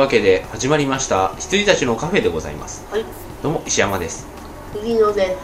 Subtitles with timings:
[0.00, 2.86] わけで始まりました羊たちのカフェでございます。
[2.90, 3.04] はい。
[3.42, 4.26] どうも石山です。
[4.74, 5.36] 右ので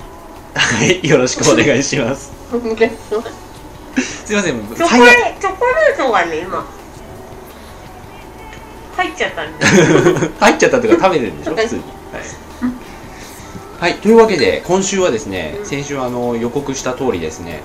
[0.55, 2.33] はいよろしくお願いします。
[3.99, 4.27] す。
[4.27, 6.65] すいませんチョチョコレートがね今。
[8.97, 9.67] 入っちゃったんで。
[10.41, 11.55] 入っちゃったというか食べてるんでしょ？
[11.55, 11.83] 普通に。
[11.83, 11.87] は
[13.89, 15.67] い、はい、というわけで今週はですね、うん。
[15.67, 17.61] 先週あの予告した通りですね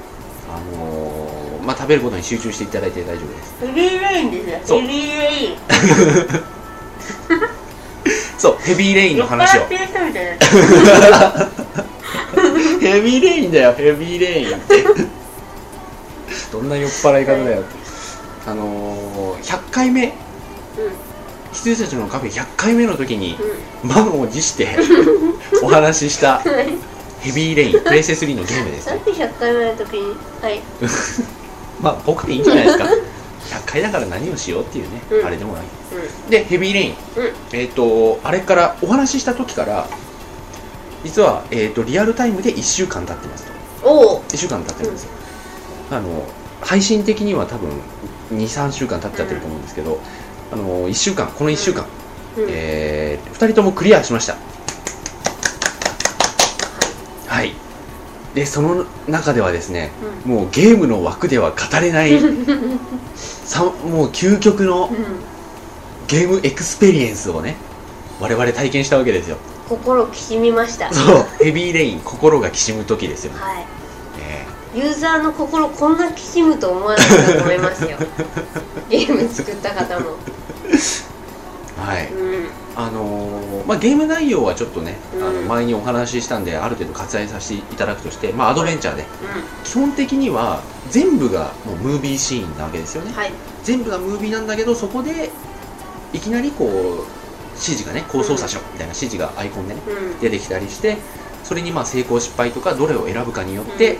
[0.53, 3.53] あのーまあ食べることに集中していただいて大丈夫です。
[3.61, 4.81] ヘビーレインですよ。
[4.81, 5.55] ヘビーレイン
[8.41, 9.61] そうヘビーレインの話を。
[9.69, 9.77] ヘ
[12.99, 14.83] ビーレインだよヘビーレインって。
[16.51, 17.75] どんな酔っ払い方だよって。
[18.47, 20.11] あのー、100回目。
[21.53, 23.37] 羊たちのカフェ100回目の時に
[23.83, 23.89] うん。
[23.91, 24.69] 満を持して
[25.61, 26.39] お話しした
[27.19, 30.59] ヘビーレインプレイステ3のゲームですねなんで100回目の時にはい。
[31.79, 32.85] まあ僕でいいんじゃないですか
[33.51, 35.25] 100回だから何をしようっていうね、うん。
[35.25, 35.63] あれでもない。
[35.63, 36.29] うん。
[36.29, 36.91] でヘビーレイン。
[36.91, 36.97] うん。
[37.51, 39.87] えっ、とあれからお話しした時から
[41.03, 43.45] 実は、えー、とリアルタイムで1週間経ってます
[43.81, 43.89] と。
[43.89, 45.09] おお1週間経ってるんですよ、
[45.89, 46.23] あの
[46.61, 47.69] 配信的には多分
[48.31, 49.99] 23週間経っちゃってると思うんですけど、
[50.51, 51.85] あの1週間この1週間、
[52.37, 52.45] うん。
[52.49, 54.37] え2人ともクリアしました。
[57.27, 57.53] はい。
[58.33, 59.91] でその中ではですね
[60.25, 62.11] もうゲームの枠では語れない
[63.51, 64.89] さもう究極の
[66.07, 67.57] ゲームエクスペリエンスをね
[68.21, 69.35] 我々体験したわけですよ。
[69.67, 70.85] 心きしみました。
[70.85, 71.01] はそ
[71.43, 71.43] う。
[71.43, 73.33] ヘビーレイン心がきしむ時ですよ。
[73.33, 73.65] ね、
[74.73, 77.97] えいユーザーの心こんなきしむと思わなかったと思いますよ。
[78.89, 80.15] ゲーム作った方も。
[80.69, 82.07] えはい。
[82.07, 85.23] うんあのーまあ、ゲーム内容はちょっとね、うん。
[85.23, 89.03] あの前にお話ししたんである程度割愛させていただくとして、まあ、アドベンチャーで。
[89.03, 89.05] う
[89.63, 93.11] 基本的には全部がもうムービーシーンなわけですよね。
[93.11, 93.31] んはい。
[93.63, 95.29] 全部がムービーなんだけどそこで
[96.13, 96.69] いきなりこう
[97.53, 100.19] 指示がねこう操作しろみたいな指示がアイコンでねうん。
[100.19, 100.97] 出てきたりして
[101.43, 103.99] それにまあ成功失敗とかどれを選ぶかによって、うん。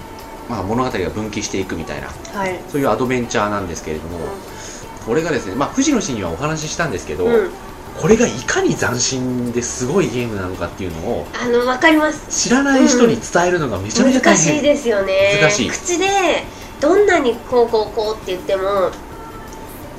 [0.50, 2.60] まあ、物語が分岐していくみたいなはい。
[2.70, 4.20] そういうアドベンチャーなんですけれども、
[5.06, 7.52] これがですね、まあ、富士の市にはお話ししたんですけど、うん
[8.02, 12.48] これがいかに斬新ですごいゲームなのかっていうのをあのわかります。
[12.48, 15.40] 知らない人に伝えるのがめちゃめちゃ大変、難しいですよね。
[15.40, 15.70] 難しい。
[15.70, 16.08] 口で
[16.80, 18.90] どんなにこうこうこうって言っても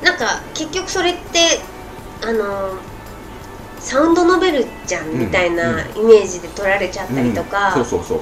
[0.02, 1.60] なんか結局それって
[2.24, 2.74] あの
[3.78, 7.84] サウンドノベルじゃんうんみたいなうんイメージで取られちゃったりとか、うん。
[7.84, 8.20] そうそうそ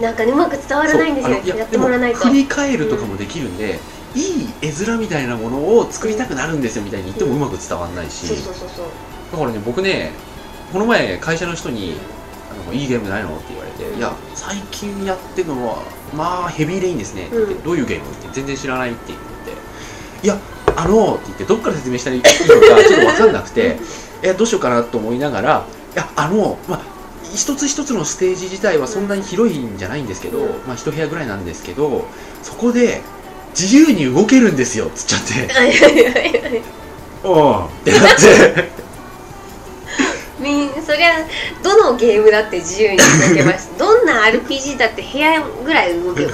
[0.00, 0.02] う。
[0.02, 1.56] なんかねうまく伝わらないんですよ。
[1.58, 2.20] やってもらわないと。
[2.20, 3.78] 振り返るとかもできるんで、
[4.14, 8.28] いい絵面みたいなものを作りたくなるんですよみたいに言ってもうまく伝わらないし、
[9.32, 10.12] だからね僕ね
[10.72, 11.96] この前会社の人に
[12.50, 13.98] 「あのいいゲームないの?」って言われて「うん。
[13.98, 15.82] いや最近やってるのは
[16.14, 17.62] まあヘビーレインですね」って言って、うん。
[17.62, 19.22] どういうゲーム?」って全然知らないって言って
[20.22, 20.38] 「いや
[20.76, 23.78] あの」って言ってどっから説明したらいいのかちょっと分かんなくて
[24.22, 26.80] 「えどうしようかな」と思いながら「いやあのまあ
[27.34, 32.04] 一つ一つのステージ自体はそんなに広いんじゃないんですけど、うんまあ一部屋ぐらいなんですけど
[32.42, 33.00] そこで
[33.58, 35.52] 自由に動けるんですよっつっちゃって。
[35.52, 36.62] はいはいはいはい
[37.24, 38.70] 「うん」ってなって。
[40.40, 41.24] みんそりゃ
[41.62, 43.04] どのゲームだって自由に動
[43.34, 43.70] けます。
[43.78, 46.32] どんな RPG だって部屋ぐらい動けば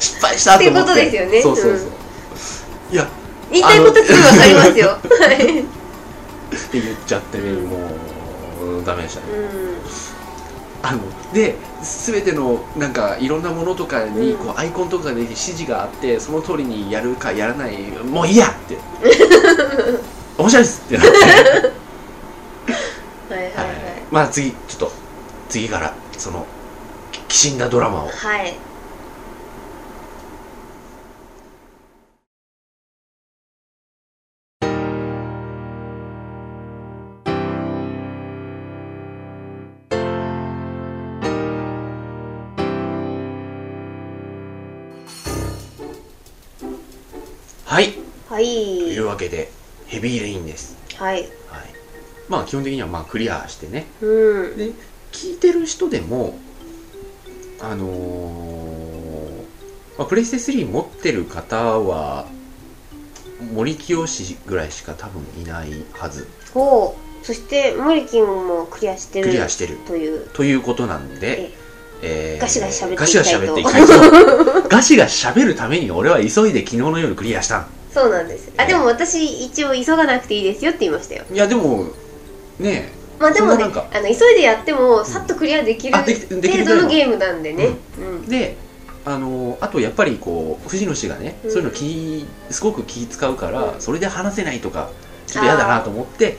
[0.00, 0.80] 失敗したと思って。
[0.80, 1.40] ことですよね。
[1.40, 1.90] そうそうそう、
[2.90, 3.06] いや
[3.50, 4.88] 言いたいことすぐわかりますよ。
[4.88, 4.98] は
[5.32, 7.76] い、って言っちゃっても
[8.80, 10.07] うダメでしたね、うん
[10.82, 11.00] あの
[11.32, 14.38] で全てのなんかいろんなものとかにうん。
[14.38, 18.78] こうアイコンとかで指示があってその通りにやるかやらないもういいやって。
[20.38, 21.10] 面白いですってなって、
[23.34, 23.74] はいはいはい。
[24.10, 24.92] まあ次ちょっと
[25.48, 26.46] 次からその
[27.10, 28.08] ききしんだドラマを。
[28.08, 28.54] はい
[47.68, 47.92] はい。
[48.30, 49.50] はといいうわけで
[49.88, 50.78] ヘビーレインです。
[50.96, 51.20] はい。
[51.20, 51.28] はい。
[52.26, 53.84] まあ基本的にはまあクリアしてね。
[54.00, 54.56] うん。
[54.56, 54.72] で
[55.12, 56.38] 聞いてる人でも
[57.60, 59.42] あのー
[59.98, 62.26] まあ、プレイステ3持ってる方は
[63.52, 64.06] 森清
[64.46, 66.26] ぐらいしか多分いないはず。
[66.54, 67.26] ほう。
[67.26, 69.26] そして森キンもクリアしてる。
[69.26, 69.76] クリアしてる。
[69.86, 70.26] という。
[70.30, 71.67] ということなんで、えー
[72.38, 73.82] ガシガシ喋っていガシガシ喋っていきたい
[74.62, 74.68] と。
[74.68, 78.52] ガシガシ喋るために俺は急いで昨日の夜クリアしたんそうなんです。
[78.56, 81.24] あでも私一応急がなくていいですよって言いましたよ。
[81.32, 81.86] いやでも
[82.60, 86.88] ねまあでもねあの急いでやってもさっとクリアできるあできできる程度の。
[86.88, 87.70] ゲームなんでね。
[87.98, 88.26] うん。
[88.26, 88.56] で
[89.04, 91.50] あのあとやっぱりこう藤野氏がね、うん。
[91.50, 93.80] そういうの気すごく気使うから、うん。
[93.80, 94.90] それで話せないとか
[95.26, 96.36] ちょっと嫌だなと思って、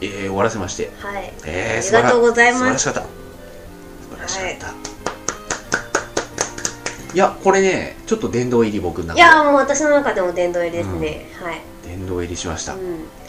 [0.00, 0.90] えー終わらせまして。
[1.00, 1.32] はい。
[1.44, 2.58] えー、ありがとうございます。
[2.58, 3.00] 素晴らしかった。
[3.00, 3.08] 素
[4.16, 4.74] 晴らしかった、い、
[7.16, 9.20] やこれねちょっと殿堂入り僕の中で。
[9.20, 12.78] いやもう私の中でも殿堂入りですね、はい、殿堂入りしました、う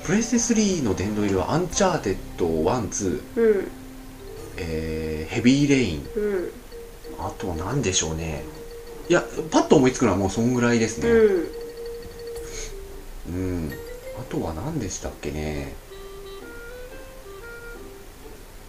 [0.06, 3.68] プレステ3の殿堂入りはアンチャーテッド12、んうん。
[4.58, 5.06] えー
[5.36, 6.08] ヘビーレイン。
[6.16, 6.52] うん。
[7.20, 8.44] あと何でしょうね。
[9.10, 9.22] いや
[9.52, 11.10] パッと思いつくのはもうそんぐらいですね。
[11.10, 11.50] う
[13.32, 13.36] ん。
[13.36, 13.72] うん、
[14.20, 15.74] あとは何でしたっけね。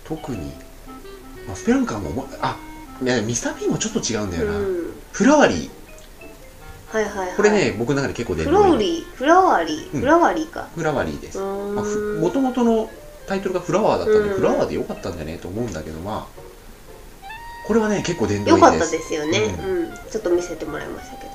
[0.04, 0.52] 特に、
[1.46, 2.56] まあ、スペランカーも思いあ
[3.02, 4.92] いやミスター P もちょっと違うんだよな、うん。
[5.12, 5.70] フラワリー。
[6.88, 7.36] はいはいはい。
[7.36, 8.78] これね、僕の中で結構フ出ロー。
[8.78, 9.94] リーフラワリー。
[9.94, 10.00] うん。
[10.00, 10.68] フラワリーか。
[10.74, 11.38] フラワリーです。
[11.38, 12.90] もともとの
[13.26, 14.34] タイトルがフラワーだったんで、うん。
[14.36, 16.40] フラワーでよかったんじゃねと思うんだけどまあ
[17.66, 19.94] これはね結構殿堂よかったですですよね、ううん。
[20.10, 21.30] ちょっと見せてもらいましたけど。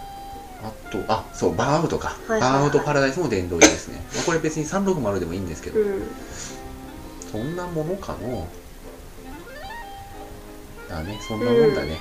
[0.63, 2.51] あとあそうバーンアウトか、はいはいはい。
[2.51, 6.03] バーンアウトパラダイスも殿堂入りですね、まあ、これ別に360でもいいんですけど、うん。
[7.31, 8.47] そんなものかの
[10.91, 11.19] だね。
[11.27, 11.97] そんなもんだね。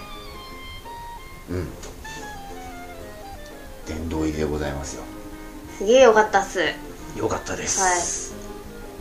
[1.51, 1.69] うん、
[3.87, 5.03] 殿堂入りでございますよ。
[5.79, 6.61] すげえよかったっす。
[7.17, 8.35] よかったです、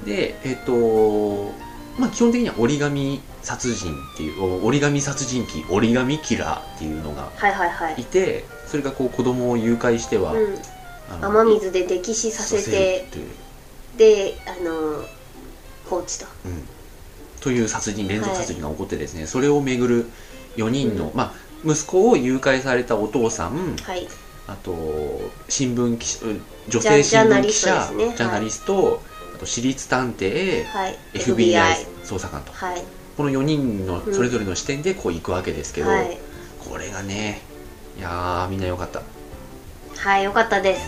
[0.05, 1.51] でえっ、と
[1.99, 8.01] まあ基本的には折り紙殺人っていうお折り紙殺人鬼折り紙キラーっていうのがはいはいはい。
[8.01, 10.55] いてそれがこう子供を誘拐しては、うん。
[11.11, 13.29] あの雨水で溺死させさせてるっていう。
[13.97, 15.03] であの
[15.89, 16.25] 放置と。
[16.45, 16.63] うん、
[17.41, 20.05] という殺人連続殺人が起こってですね、それをめぐる
[20.57, 21.17] 4人の、うん。
[21.17, 21.33] まあ、
[21.65, 24.07] 息子を誘拐されたお父さんはい。
[24.47, 24.73] あと
[25.47, 26.25] 新聞記者
[26.69, 28.15] 女性新聞記者ジャーナリストですね。
[28.17, 29.01] ジャーナリスト、
[29.35, 30.97] あと私立探偵、はい。
[31.13, 32.51] FBI 捜査官と。
[32.51, 32.83] はい。
[33.15, 34.13] この4人のうん。
[34.13, 36.17] それぞれの視点でこう行くわけですけど、はい。
[36.67, 37.41] これがね
[37.97, 39.01] いやーみんなよかった。
[39.97, 40.87] はいよかったです。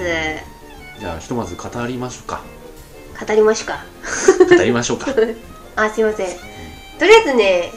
[1.00, 2.42] じゃあひとまず語りましょうか。
[3.20, 3.86] 語りましょうか。
[4.56, 5.14] 語りましょうか
[5.76, 6.28] あすいません。
[7.00, 7.72] とりあえずね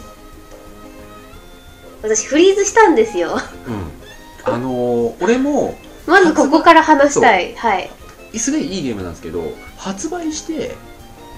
[2.03, 3.39] 私フリーズしたんですよ。
[3.67, 4.53] うん。
[4.53, 5.77] あのー俺も
[6.07, 7.55] まずここから話したい。
[7.55, 7.91] はい。
[8.37, 9.43] すごいいいゲームなんですけど
[9.79, 10.75] 発売して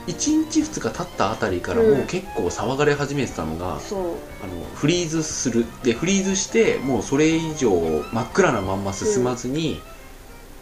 [0.06, 2.00] 1日2日経ったあたりからもうん。
[2.00, 4.00] う結構騒がれ始めてたのが、そう。
[4.00, 4.14] あの
[4.74, 5.66] フリーズする。
[5.84, 7.70] でフリーズしてもうそれ以上
[8.12, 9.80] 真っ暗なまんま進まずに、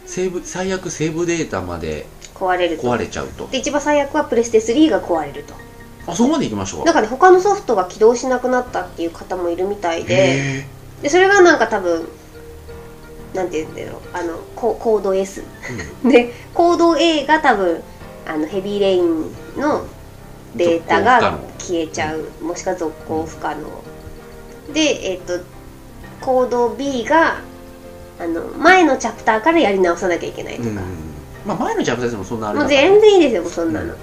[0.05, 2.05] セーブ最悪セーブデータまで
[2.35, 2.83] 壊れると。
[2.83, 3.47] 壊れちゃうと。
[3.47, 5.53] で一番最悪はプレステ3が壊れると
[6.07, 6.85] あそこまで行きましょう。
[6.85, 10.67] なんかね他のソフトが起動しなくなったっていう方もいるみたいでへ
[11.01, 12.07] でそれがなんか多分
[13.33, 15.43] なんて言うんだろうあのココード S
[16.03, 17.81] ーでコード A が多分
[18.27, 19.85] あのヘビーレインの
[20.55, 22.29] データが消えちゃう。
[22.41, 23.67] もしくは続行不可能。
[24.73, 25.39] でえっ、と
[26.21, 27.41] コード B が
[28.19, 30.75] あの前のチャプターからやり直さなきゃいけないとか、うん
[31.45, 33.93] まあ前のジャンプサイズもそんなあれもう全然いいですよそんなの、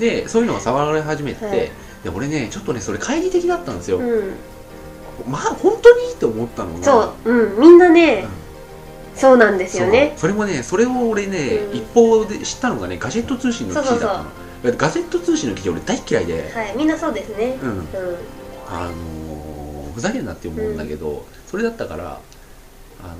[0.00, 1.70] でそういうのが騒がれ始めて、はい。
[2.02, 4.32] で俺ねちょっとねそれ懐疑的だったんですよ、うん。
[5.28, 8.24] まあ本当にいいと思ったのがそう、うん、みんなね、
[9.14, 10.14] そうなんですよね。
[10.16, 11.76] それもねそれを俺ね、うん。
[11.76, 14.24] 一方で知ったのがねガジェット通信の記事だったの。
[14.62, 17.58] そうガジェット通信の記事俺大っ嫌いで、はいみんなそうですね。
[17.62, 17.70] うん。
[17.70, 17.86] うん。
[18.68, 22.20] あのーふざけんなって思うんだけど、それだったから
[23.02, 23.14] あの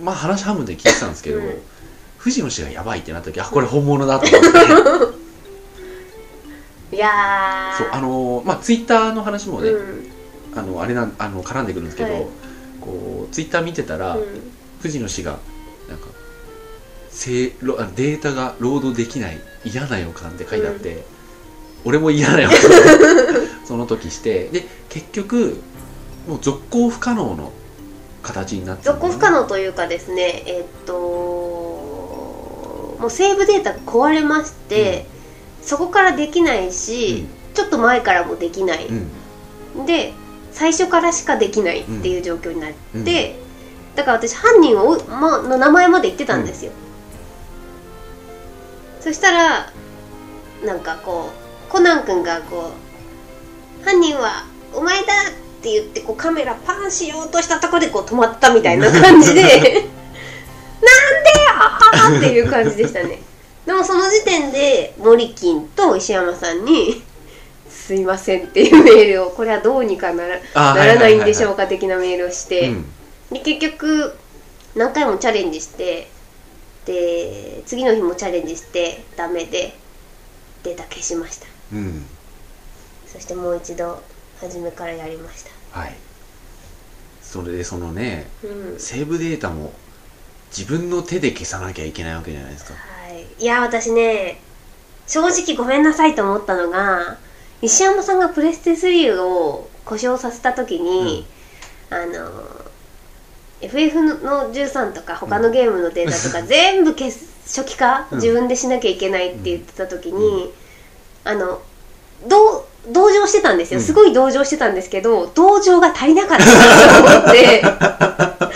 [0.00, 1.62] ーまあ話半分で聞いてたんですけど、うん
[2.20, 4.58] 藤野氏がやばいってなった時あこれ本物だと思って。
[6.96, 7.78] いやー。
[7.78, 10.10] そうあのーまあツイッターの話もね、うん。
[10.54, 12.26] あのあれなんあの絡んでくるんですけど、はい。
[12.80, 14.24] こうツイッター見てたら、うん。
[14.82, 15.38] 藤野氏が
[15.88, 16.08] なんか
[17.08, 21.04] せデータがロードできない嫌な予感って書いてあって、
[21.84, 22.58] 俺も嫌な予感。
[23.70, 25.60] その時してで結局
[26.26, 27.52] もう続行不可能の
[28.22, 31.49] 形になってた続行不可能というかですねえっと
[33.00, 35.06] もうセーブデータが壊れまして、
[35.62, 39.86] そこからできないし、ちょっと前からもできない、うん。
[39.86, 40.12] で
[40.52, 43.04] 最初からしかできないっていう状況になって、うん。
[43.96, 46.72] だから私犯人を、ま、の名前まで言ってたんですよ、
[49.00, 49.72] そしたら
[50.64, 51.30] なんかこ
[51.68, 52.72] うコナン君がこ
[53.82, 55.12] う「犯人はお前だ!」
[55.60, 59.88] って言ってこうカメラパンしようとしたところでこう止まったみたいな感じで
[60.82, 63.20] なんでよーっていう感じでしたね。
[63.66, 67.02] でもその時点でモリキンと石山さんに
[67.68, 72.82] 「すいません」っていうメールをこれはどうにかならならないんでしょはうか的なメールをして、いはいはい
[73.30, 74.16] で結局
[74.74, 76.10] 何回もチャレンジして
[76.84, 79.74] で次の日もチャレンジしてダメで
[80.64, 81.46] データ消しました。
[81.72, 82.06] うん、うん。
[83.06, 84.02] そしてもう一度
[84.40, 85.78] 初めからやりました。
[85.78, 85.94] はい。
[87.22, 88.78] それでそのねうん。
[88.78, 89.72] セーブデータも
[90.56, 92.74] 自分の手で消さなきゃいけないわけじゃないですか。
[92.74, 94.40] はい、いや私ね
[95.06, 97.18] 正直ごめんなさいと思ったのが
[97.62, 101.26] 石山さんがプレステ3を故障させた時に、
[101.90, 102.30] あの
[103.60, 108.18] FF の13とか他のゲームのデータとか全部消す初期化、うん。
[108.18, 110.52] 自分でしなきゃいけないって言ってた時に、
[111.24, 111.60] あの
[112.26, 113.84] どう同情してたんですよ、うん。
[113.84, 117.62] すごい同情してたんですけど同情が足りなかったなと思って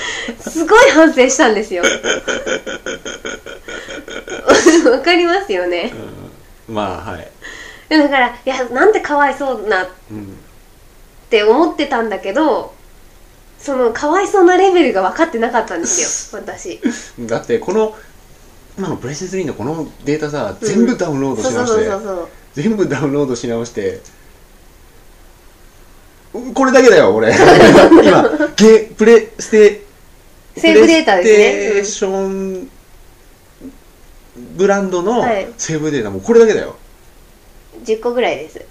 [0.55, 1.83] すごい反省したんですよ。
[4.89, 5.93] わかりますよね。
[6.69, 6.75] うん。
[6.75, 7.29] まあはい、
[7.91, 10.37] だからいやなんてかわいそうなっうん、
[11.29, 12.73] て思ってたんだけど
[13.59, 16.81] そのかわいそうなレベルが分かってなかったんですよ 私。
[17.21, 17.97] だってこの
[18.79, 21.91] 今のプレステ3のこのデータさ、うん全部ダウンロードし直して
[22.55, 24.01] 全部ダウンロードし直して
[26.33, 27.35] うこれだけだよ俺。
[28.05, 29.84] 今ゲプレステ
[30.57, 31.35] セーブデータですね。
[31.35, 32.71] プレイステーション
[34.57, 36.77] ブランドのはいセーブデータもうこれだけだよ。
[37.85, 38.65] 10個ぐらいです。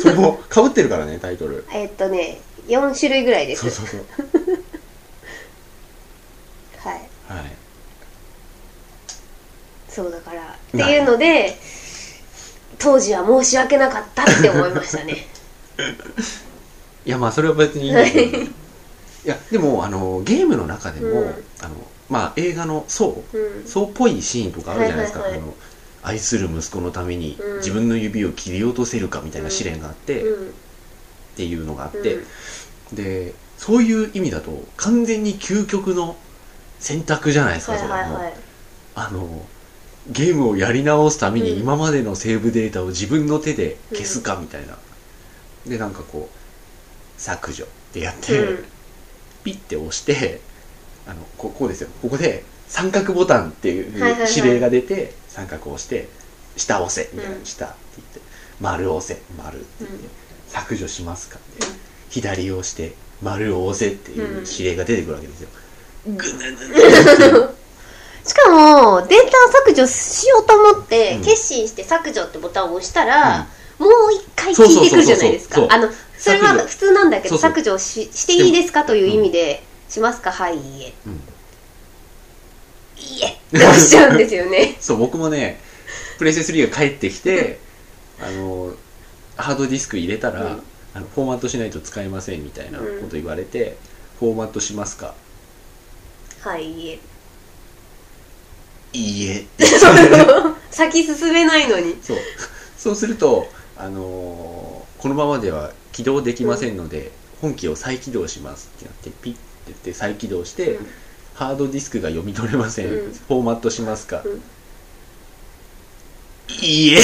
[0.00, 1.64] それもかぶってるからねタイトル。
[1.72, 3.62] えっとね4種類ぐらいです。
[3.62, 4.04] そうそうそう。
[6.78, 6.94] はい。
[6.94, 7.52] はい。
[9.88, 11.58] そうだからっていうので
[12.78, 15.26] 当時は申し訳なかったって思いましたね。
[17.04, 18.38] いやまあそれは別にいいんだけど
[19.24, 21.28] いやでもあのゲームの中でも、うん。
[21.60, 21.74] あの
[22.08, 23.66] まあ映画の「そううん。
[23.66, 25.48] そうっぽいシーンとかあるじゃないですか、はいはいはい。
[25.48, 25.56] あの
[26.02, 27.56] 愛する息子のためにうん。
[27.58, 30.54] 自分の指を切り落とせるかみたいな試練があって、っうん。
[31.36, 32.18] ていうのがあって、う
[32.94, 32.96] ん。
[32.96, 36.16] でそういう意味だと完全に究極の
[36.78, 38.24] 選択じゃないですか、はいそれもはい。
[38.24, 38.34] はい
[38.94, 39.46] あの
[40.10, 44.76] ゲームをやり直すためにうん今までのセーブデータを自分の手で消すかみたいな、
[45.66, 48.64] でなんかこう削除ってやって、うん
[49.42, 50.40] ピッて押して
[51.06, 51.88] あのここうですよ。
[52.02, 54.36] ここで三角ボタンっていうはいはいはい。
[54.36, 56.08] 指令が出て、三角を押して
[56.56, 57.44] 下押せみたいな、うん。
[57.44, 58.20] 下って言って
[58.60, 60.10] 丸押せ丸って言って、うん。
[60.48, 61.74] 削除しますかって、うん。
[62.10, 64.44] 左を押して丸を押せっていううん。
[64.44, 65.48] 指令が出てくるわけですよ、
[66.06, 67.50] ぐぬぬぬ
[68.24, 71.24] しかもデータを削除しようと思って、うん。
[71.24, 75.66] 決心して削除ってボタンを押したら、もう一回聞いてくるじゃないですか。
[75.70, 75.88] あの
[76.20, 80.30] それは普通なんだけど削除ししていいですかという意味で、しますか？
[80.30, 80.92] はいいいえ。
[81.06, 81.12] うん。
[83.02, 83.26] いいえ。
[83.28, 84.76] って押しちゃうんですよね。
[84.80, 85.60] そう僕もね
[86.18, 87.58] プレイステ3が帰ってきて
[88.20, 88.74] あの
[89.36, 90.62] ハードディスク入れたら、うん。
[90.92, 93.76] あのフォーマットしないと使えませんみたいなこと言われて、
[94.18, 95.14] フォーマットしますか？
[96.42, 96.98] はいいいえ。
[98.92, 99.40] いいえ。
[99.40, 99.66] っ て
[100.72, 101.96] 先進めないのに。
[102.02, 102.18] そう。
[102.76, 110.86] そうすると、あのーこのままでは起動できませんので、本機を再起動しますってなってピッて言って再起動して、うん。
[111.34, 113.12] ハードディスクが読み取れません、うん。
[113.12, 114.42] フォーマットしますか、うん。
[116.62, 116.98] いいえ。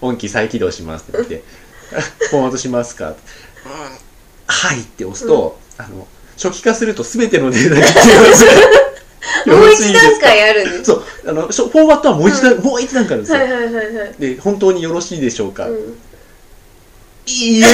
[0.00, 1.42] 本機再起動しますって言って
[2.30, 3.14] フォーマットしますか、うん、
[4.46, 6.06] はいって押すと、あの
[6.36, 8.44] 初期化すると全てのデータが消えます。
[9.46, 11.04] もう一段階あるんですそう。
[11.26, 15.98] あのフォーマットはもう一段、もう一段階あるんですよ、はいはいはいはい、で本当によろしいでしょうか、うん、
[17.26, 17.66] いいえ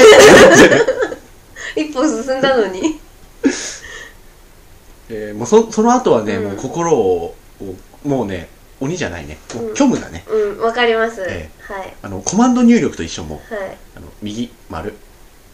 [1.83, 3.01] 一歩進んだのに。
[5.09, 6.45] えーもうそその後はね、うん。
[6.45, 7.75] もう心をを
[8.09, 8.49] もうね
[8.81, 9.39] 鬼じゃないね。
[9.55, 9.77] もううん。
[9.77, 11.95] 虚無だね、うんわかります、えはい。
[12.03, 13.43] あのコマンド入力と一緒も。
[13.49, 13.77] はい。
[13.97, 14.95] あの右丸。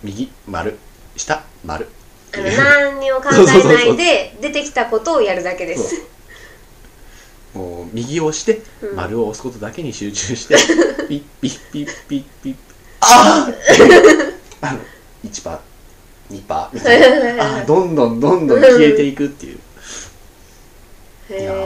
[0.02, 0.76] 右丸。
[1.16, 1.88] 下丸。
[2.32, 6.02] あの何にも考えないで出てきたことをやるだけです。
[7.54, 8.96] もう右を押してうん。
[8.96, 10.56] 丸を押すことだけに集中して、
[11.08, 12.67] ピッピッピッピッピッ
[13.00, 13.48] あ
[14.60, 14.80] ああの
[15.24, 15.58] 1パー
[16.30, 17.44] 2パーみたいな。
[17.60, 19.58] あーどんどんどんどん消えていくっていう。
[21.30, 21.60] いやまあ、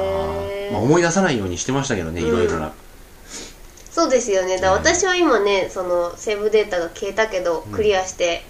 [0.50, 2.28] え思い出さないようにしてましたけどね、うん。
[2.28, 2.72] いろいろな。
[3.90, 4.58] そうですよね。
[4.58, 7.72] だ私は今ねそのセーブデータが消えたけどうん。
[7.72, 8.44] クリアして、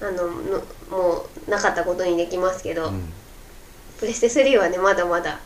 [0.00, 3.12] うあののもうなかったことにできますけど、ん。
[3.98, 5.40] プレステ3はねまだまだ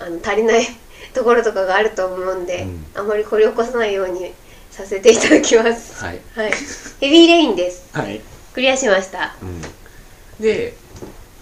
[0.00, 0.66] あの足りない
[1.14, 2.86] ところとかがあると思うんで、うん。
[2.94, 4.32] あまりこれを起こさないように
[4.76, 6.04] させていただきます。
[6.04, 6.20] はい。
[6.34, 6.52] はい。
[7.00, 7.88] ヘビーレインです。
[7.92, 8.20] はい、
[8.52, 9.34] クリアしました。
[9.40, 9.62] うん、
[10.40, 10.74] で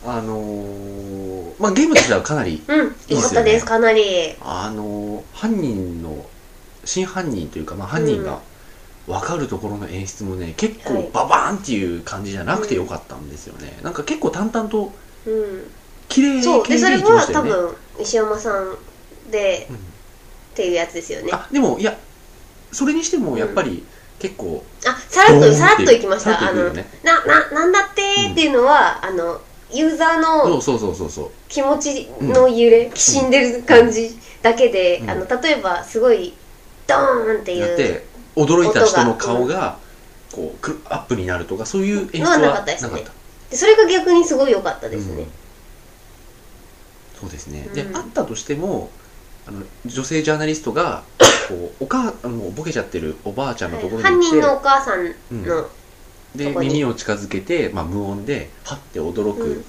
[0.07, 2.87] あのーまあゲームとしてはかなりうん。
[2.87, 3.17] いいっすよね。
[3.17, 3.65] よかったです。
[3.65, 4.35] かなり。
[4.41, 6.25] あのー犯人の
[6.85, 8.41] 真犯人というか、まあ、犯人が
[9.07, 11.05] 分かるところの演出もね結はい。
[11.05, 14.93] 構ババーンっていう感じじゃなくてよかったんですよね、なんか結構淡々と
[15.27, 15.71] うん。
[16.09, 16.69] 綺麗そう。
[16.69, 17.51] でそれ綺麗にいきまは多したよね。
[17.51, 18.77] 分石山さん
[19.31, 19.77] でうん。
[19.77, 19.79] っ
[20.55, 21.31] ていうやつですよね。
[21.33, 21.97] あでもいや
[22.75, 23.85] それにしてもやっぱり、
[24.19, 29.41] 結構あさらっとさらっといきましさたあのなななんだってっていうのは、あの
[29.71, 31.31] ユーザーのそうそうそうそうそう。
[31.49, 35.11] 気持ちの揺れ、きしんでる感じだけで、うん。
[35.11, 36.35] あの例えばすごい
[36.87, 39.79] ドーンっていうて驚いた人の顔が
[40.33, 43.05] こうクアップになるとかそういう演出はなかったですね。
[43.51, 45.27] でそれが逆にすごい良かったですね、うん。
[47.21, 47.73] そうですね、うん。
[47.75, 48.91] であったとしても
[49.47, 51.03] あの女性ジャーナリストが
[51.49, 55.69] こうお母あのボケちゃってるおばあちゃんのところに行って、犯人のお母さんの、
[56.35, 56.69] でそこに。
[56.69, 59.37] 耳を近づけて、まあ、無音ではって驚うん。
[59.37, 59.65] く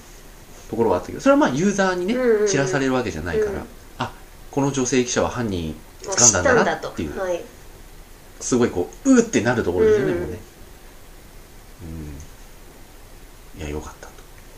[0.69, 2.47] ところはあったけどそれはまあユーザーにね、うんうんうん。
[2.47, 3.57] 知らされるわけじゃないから、うん。
[3.99, 4.11] あ
[4.51, 7.19] この女性記者は犯人を掴んだんだなっていう。
[7.19, 7.43] はい、
[8.39, 10.19] すごいこううーってなるところですよね、うん。
[10.21, 10.39] もうね。
[13.55, 13.61] うん。
[13.61, 14.13] いやよかったと。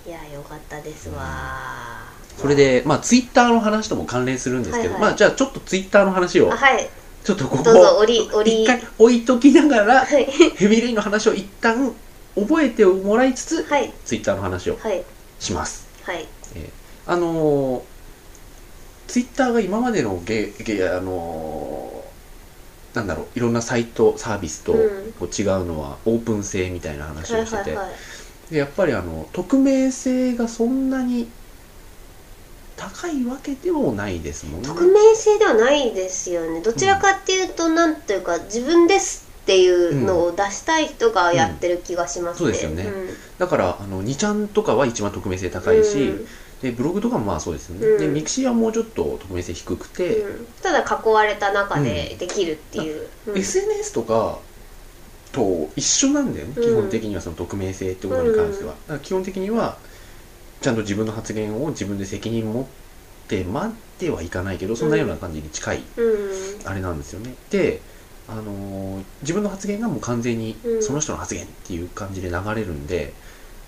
[0.10, 2.07] いや良かったですわ、
[2.38, 5.10] それでまあツイッターの話とも関連するんですけど、はいはい。
[5.10, 6.90] まあじゃあちょっとツイッターの話をあはい。
[7.24, 10.26] ちょっとここど一回置いときながらはい。
[10.26, 11.94] ヘビーレインの話を一旦
[12.36, 13.92] 覚えてもらいつつはい。
[14.06, 15.04] ツイッターの話をはい。
[15.40, 15.88] します。
[16.04, 16.26] はい。
[17.06, 17.82] あのー、
[19.08, 21.98] ツイッターが今までのゲゲあのー
[22.98, 27.78] なんだろういろんなサイトサービスと違うのはオープン性みたいな話はいをしてて、
[28.50, 31.28] でやっぱりあの匿名性がそんなに
[32.78, 34.68] 高いわけでもないですもんね。
[34.68, 36.62] 匿名性ではないですよね。
[36.62, 42.54] どちらかっていうと、なんというか自分ですっていうのを出したい人がやってる気がしますね、うん。
[42.54, 42.84] そうですよね。
[42.84, 46.28] んだからあの2ちゃんとかは一番匿名性高いし、うん。
[46.62, 48.00] でブログとかもまあそうですよね、うん。
[48.00, 50.48] でミクシーはもうちょっと匿名性低くて、うん。
[50.62, 53.38] ただ囲われた中でできるっていう、うん。
[53.38, 54.40] SNS とか
[55.32, 56.64] と一緒なんだよね、うん。
[56.64, 59.78] 基本的にはその匿名性ってことに関しては、基本的には
[60.62, 62.66] ちゃんと自分の発言を自分で責任持っ
[63.28, 66.68] て待ってはいかないけどそんなような感じに近い、うん。
[66.68, 67.34] あれなんですよね。
[67.50, 67.82] で
[68.30, 70.84] あのー自分の発言がもう完全にうん。
[70.84, 73.14] その人の発言っていう感じで流れるんで、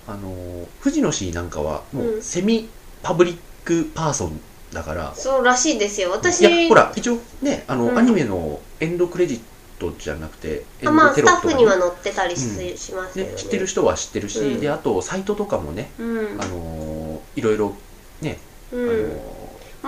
[0.06, 2.22] あのー藤野氏なんかはもううん。
[2.22, 2.68] セミ
[3.02, 4.40] パブリックパーソン
[4.72, 6.10] だから、そうらしいですよ。
[6.10, 7.98] 私いやほら一応ねあの、うん。
[7.98, 9.40] アニメのエンドクレジッ
[9.80, 12.76] トじゃなくてまドあスタッフにはね載ってたりし,、うん。
[12.76, 13.32] しますよね。
[13.32, 14.60] で知ってる人は知ってるし、うん。
[14.60, 16.40] であとサイトとかもね、うん。
[16.40, 17.74] あのーいろいろ
[18.20, 18.38] ね、
[18.72, 18.88] うん。
[18.88, 18.92] あ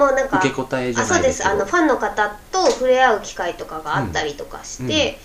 [0.01, 1.51] のもうなんかー受け答えじゃあそうですないですけど。
[1.51, 5.19] あのファンの方と触れ合う機会とかがあったりとかして、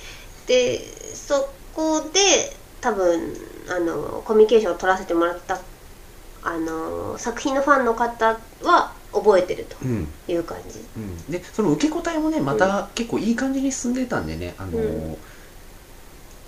[0.46, 0.80] で
[1.16, 3.34] そこで多分
[3.70, 5.60] あのコミュニケーションを取らせてもらった
[6.44, 10.08] あの作品のファンの方は覚えてるうん。
[10.26, 10.80] という感じ。
[10.96, 15.18] うん、でその受け答えもねまた結構いい感じに進んでたんでね、あのーうん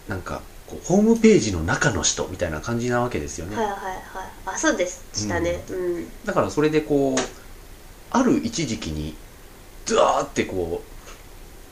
[0.07, 3.99] なんかこうホームページの中の人みたいな感じなわけですよね、はいはいはい。
[4.47, 5.63] あそうでしたね。
[5.69, 7.15] うん、だからそれでこう
[8.09, 9.13] ある一時期に
[9.85, 10.81] ズワーってこ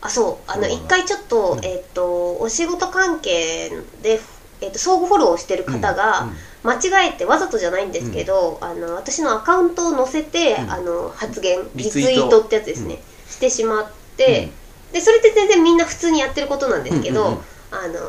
[0.02, 0.52] あそう。
[0.52, 1.66] あのうん一回ちょっと,、うん。
[1.66, 3.72] えっとお仕事関係
[4.04, 4.20] で、
[4.62, 10.72] えっと相互フォローをしてるう方が、うん間違えてわざとじゃないんですけど、あの私のアカウントを載せて、うん。
[10.72, 14.50] あの発言リリツイートってやつですね、してしまって、
[14.92, 17.42] でそれって全然みんな普通にやってることなんですけど、うんうんうん。
[17.72, 18.00] あの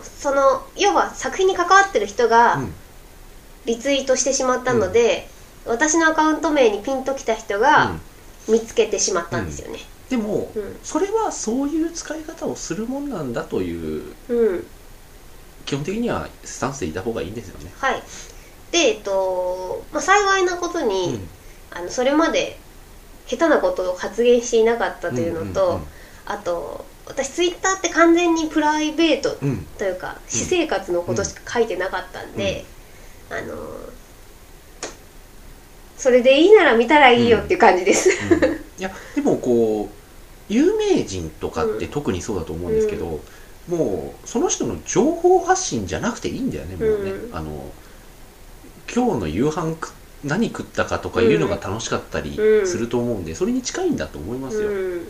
[0.00, 2.74] ーその要は作品に関わってる人がうん。
[3.64, 5.28] リツイートしてしまったので、
[5.66, 7.96] 私のアカウント名にピンときた人が
[8.48, 9.80] 見つけてしまったんですよね。
[10.08, 10.76] でもうん。
[10.84, 14.66] それはそういう使い方をするもんなんだといううん
[15.68, 18.02] 基本的にはスタンスでいた方がいいんですよね、はい。
[18.72, 21.28] でえっと、まあ、幸いなことに、うん。
[21.70, 22.58] あのそれまで
[23.26, 25.82] 下手なことを発言していなかったというのと、うん
[26.30, 29.48] あと私ツイッターって完全にプライベートうん。
[29.48, 32.64] うんというか私生活のことしか書いてなかったんで、
[33.30, 33.54] あの
[35.96, 38.54] それでいいなら見たらいいよっていう感じです、うん。
[38.78, 43.20] いやでもこう有名人とかって特にそうだと思うんですけど、
[43.68, 47.74] もうその人の情報発信じゃなくていいんだよねもうね、うんあの
[48.92, 52.66] 今日の夕飯く何食ったかとかいうのが楽しかったりうん。
[52.66, 55.06] すると思うんで、それに近いんだと思いますよ、うん。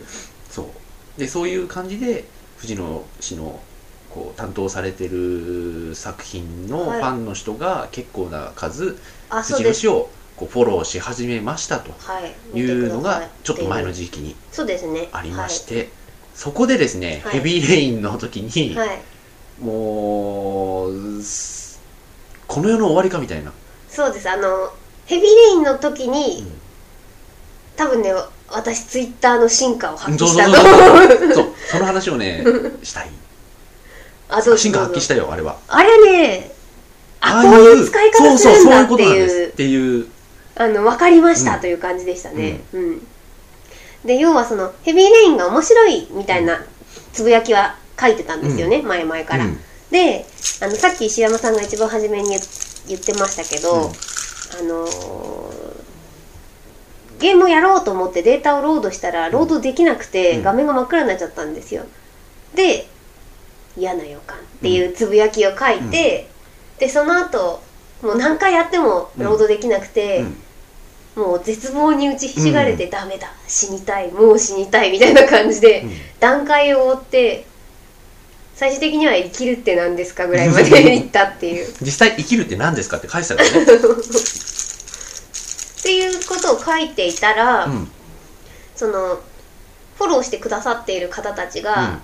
[0.48, 0.82] そ
[1.16, 1.20] う。
[1.20, 3.64] でそういう感じで藤野氏の
[4.08, 7.02] こう担当されてる作品のフはい。
[7.02, 8.98] ァンの人が結構な数、
[9.30, 9.80] あそうです。
[9.86, 12.58] 藤野氏をこうフォローし始めましたとはい。
[12.58, 12.64] い。
[12.86, 15.08] うのがちょっと前の時期にそうですね。
[15.12, 15.94] ありまして、
[16.38, 17.32] そこでですね、はい。
[17.32, 18.98] ヘビーレインの時に、はい、はい
[19.60, 21.82] もうす
[22.46, 23.52] この世の終わりかみたいな、
[23.88, 24.30] そうです。
[24.30, 24.72] あの
[25.06, 26.46] ヘビーレインの時に、
[27.74, 28.12] 多分ね
[28.48, 31.34] 私ツイッターの進化を発揮したと思う。
[31.34, 31.46] そう。
[31.72, 32.44] その話をね
[32.84, 33.10] したい。
[34.28, 34.56] あどうぞ。
[34.56, 35.56] 進化発揮したよあれは。
[35.66, 36.52] あれね
[37.20, 40.06] ああこういう使い方するんだってそうそうそういうことなんですいうっていう。
[40.54, 42.60] あの分かりましうんたという感じでしたね。
[42.72, 43.06] うん、
[44.04, 46.64] で要はそのヘビーレインが面白いみたいな
[47.12, 49.58] つぶやきは書いてたんですよね、前々から、うん。
[49.90, 50.24] で
[50.62, 52.40] あのさっき石山さんが一番初めに言
[52.88, 53.80] 言ってましたけど、うん。
[53.80, 55.78] あのー
[57.18, 60.42] ゲームをやろうと思ってデータをロードしたらロードできなくてうん。
[60.44, 61.84] 画面が真っ暗になっちゃったんですよ。
[62.54, 62.86] で
[63.76, 66.28] 嫌な予感っていうつぶやきを書いて、
[66.78, 67.60] でその後
[68.02, 70.24] もう何回やってもロードできなくて、
[71.18, 73.28] もう絶望に打ちひしがれて、ダメだ。
[73.48, 74.12] 死にたい。
[74.12, 75.90] もう死にたいみたいな感じで、うん。
[76.20, 77.44] 段階を追って
[78.54, 81.66] 最終的には生きるって何ですかぐらいまで いったっていう。
[81.80, 83.66] 実際生きるって何ですかって返したからね、 っ
[85.82, 87.90] ていうことを書いていたら、うん。
[88.76, 89.20] その
[89.96, 91.98] フォローしてくださっている方たちが、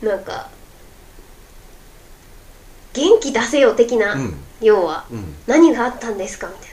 [0.00, 0.48] なんか
[2.92, 4.34] 元気出せよ的な、うん。
[4.60, 5.34] 要はうん。
[5.46, 6.71] 何があったんですかみたいな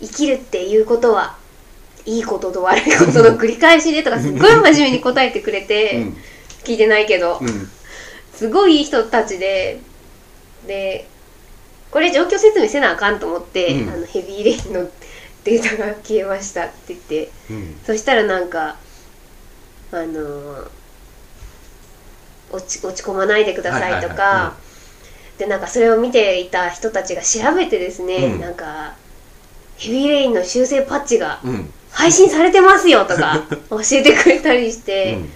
[0.00, 1.36] 生きるっていうことは
[2.06, 6.06] いいことと悪いことの繰り返しでとかすっごい真面目に答えてくれて、
[6.64, 7.48] 聞いてないけど、うん。
[8.32, 9.80] すごいいい人たちで
[10.66, 11.06] で
[11.90, 13.90] これ状況説明せなあかんと思って、うん。
[13.90, 14.90] あのヘビーレインの
[15.44, 17.76] データが消えましたって言ってうん。
[17.84, 18.76] そしたらなんか
[19.92, 20.70] あのー
[22.52, 24.54] 落ち落ち込まないでくださいとか、
[25.38, 28.40] でなんかそれを見ていた人たちが調べてですね、うん。
[28.40, 28.96] なんか
[29.80, 31.72] ヘビーレインの修正パッチがうん。
[31.90, 35.30] 配信されてますよとか 教えてくれたりして、うん。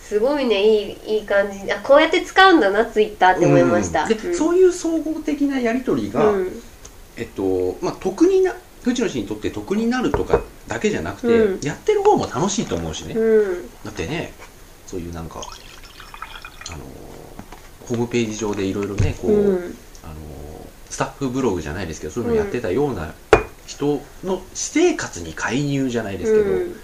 [0.00, 1.70] すごいねいいいい感じ。
[1.70, 4.08] あこうやって使うんだなツイッターって思いました、うん。
[4.08, 4.34] でうん。
[4.34, 6.62] そういう総合的なやり取りが、うん。
[7.16, 11.60] えっとまあ得にな藤野氏にとって得になるとかだけじゃなくて、うん。
[11.62, 13.68] やってる方も楽しいと思うしね、うん。
[13.84, 14.32] だってね
[14.86, 15.42] そういうなんか
[16.70, 16.78] あの
[17.86, 19.76] ホームページ上でいろいろねこう、うん。
[20.04, 20.14] あの
[20.88, 23.12] スタッフブログじゃないですけどそういうのやってたような
[23.68, 26.76] 人の私生活に介入じゃないですけど、うん。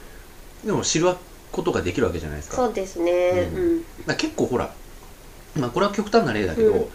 [0.67, 1.17] でも知る
[1.51, 2.57] ことができるわけじゃないですか。
[2.57, 3.51] そうですね。
[3.55, 3.57] う
[4.09, 4.17] うん。
[4.17, 4.71] 結構ほら、
[5.57, 6.87] まあ、これは極端な例だけど、うん。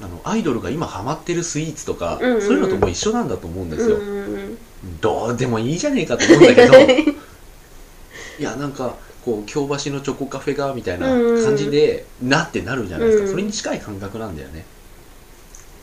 [0.00, 2.42] あのアイドルが今ハマってるスイーツとか、うんうんうん。
[2.42, 4.58] そういうのとも一緒なんだと思うんですよ、うんうん
[5.00, 6.74] どうでもいいじゃねえかと思うんだけど。
[8.40, 13.30] いやなんかこう京橋のチョコカフェがみたいな感じで、なってなるじゃないですか、うん。
[13.30, 14.64] それに近い感覚なんだよね。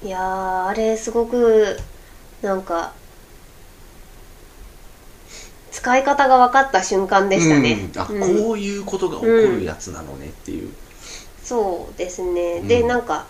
[0.04, 1.78] いやーあれすごく
[2.42, 2.92] なんか
[5.72, 8.02] 使い方が分かった瞬間でしたね、うん。
[8.02, 8.44] あ、うん。
[8.44, 10.70] こういうことが起こるやつなのねっていう、
[11.44, 12.68] そうですね、うん。
[12.68, 13.28] でなんか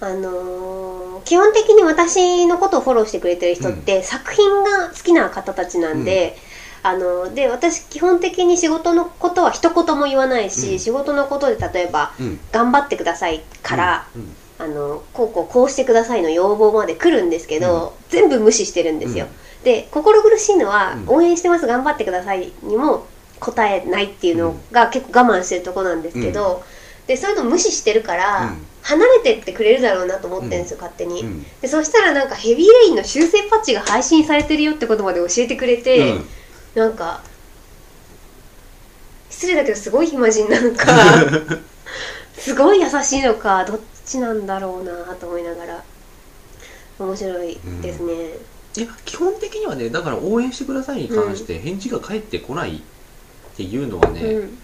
[0.00, 6.36] あのー基本的に私のことをフォローしてくれてる人って、作品が好きな方たちなんで、
[6.82, 10.78] あので私基本的に仕事のことは一言も言わないし、うん。
[10.78, 12.40] 仕事のことで例えばうん。
[12.52, 14.36] 頑張ってくださいから、うん。
[14.60, 19.26] あのこうこうこうしてくださいの要望まで来るんですけど、全部無視してるんですよ、
[19.64, 21.08] で心苦しいのは、うん。
[21.08, 23.06] 応援してます頑張ってくださいにも
[23.40, 26.62] 答えないっていうのが結構我慢してるとこなんですけど、
[27.06, 28.64] でそういうの無視してるから、うん。
[28.80, 31.46] 離れてってくれるだろうなと思ってるんですよ、勝手に、うん。
[31.60, 36.24] でそしたらなんかヘビーレインの修正パッチが配信されてるよってことまで教えてくれて、うん。
[36.74, 37.22] なんか
[39.30, 40.86] 失礼だけどすごい暇人なのか
[42.38, 45.82] すごい優しいのかどっちなんだろうなと思いながら
[46.98, 48.14] 面白いですね、
[48.78, 52.80] いや基本的にはねだから応援してくださいに関して返事が返ってこないっ
[53.56, 54.58] ていうのはね、うん。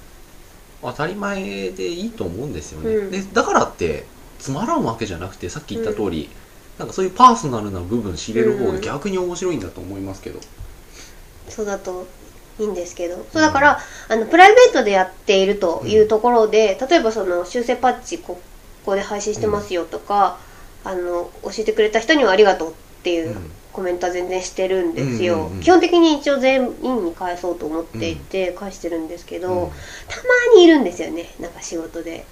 [0.83, 3.11] 当たり前でいいと思うんですよね、うん。
[3.11, 4.07] でだからって
[4.39, 6.29] つまらんわけじゃなくてさっき言った通り、
[6.79, 10.39] なんかそういうパーソナルな部分知れる方が逆に面白いんだと思いますけど、
[11.49, 12.07] そうだと
[12.61, 13.27] いいんですけど。
[13.33, 18.41] そうだから、あのプライベートでやっているというところで、例えばその修正パッチこ
[18.85, 20.39] こで配信してますよとか、
[20.85, 25.61] あの教えてくれた人にはありがとうっていううんコメントは全然してるんですよ、うんうんうん。
[25.61, 29.71] 基本的に一応全員に返そうと思っていて返してるんですけど、うん。
[29.71, 30.17] た
[30.53, 31.35] まにいるんですよね。
[31.41, 32.25] なんか仕事で。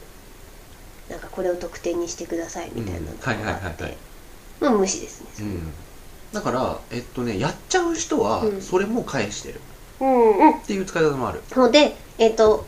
[1.11, 3.41] なんかこれを特典にしてくださいみたいなのがあうん。
[3.41, 3.97] はいはいはいってはい。
[4.61, 5.73] もう無視ですねうん。
[6.33, 8.63] だからえっとねやっちゃう人はうん。
[8.63, 9.61] それも返してる。
[10.01, 10.51] うんうん。
[10.59, 12.65] っていう使い方もある、のでえっ、と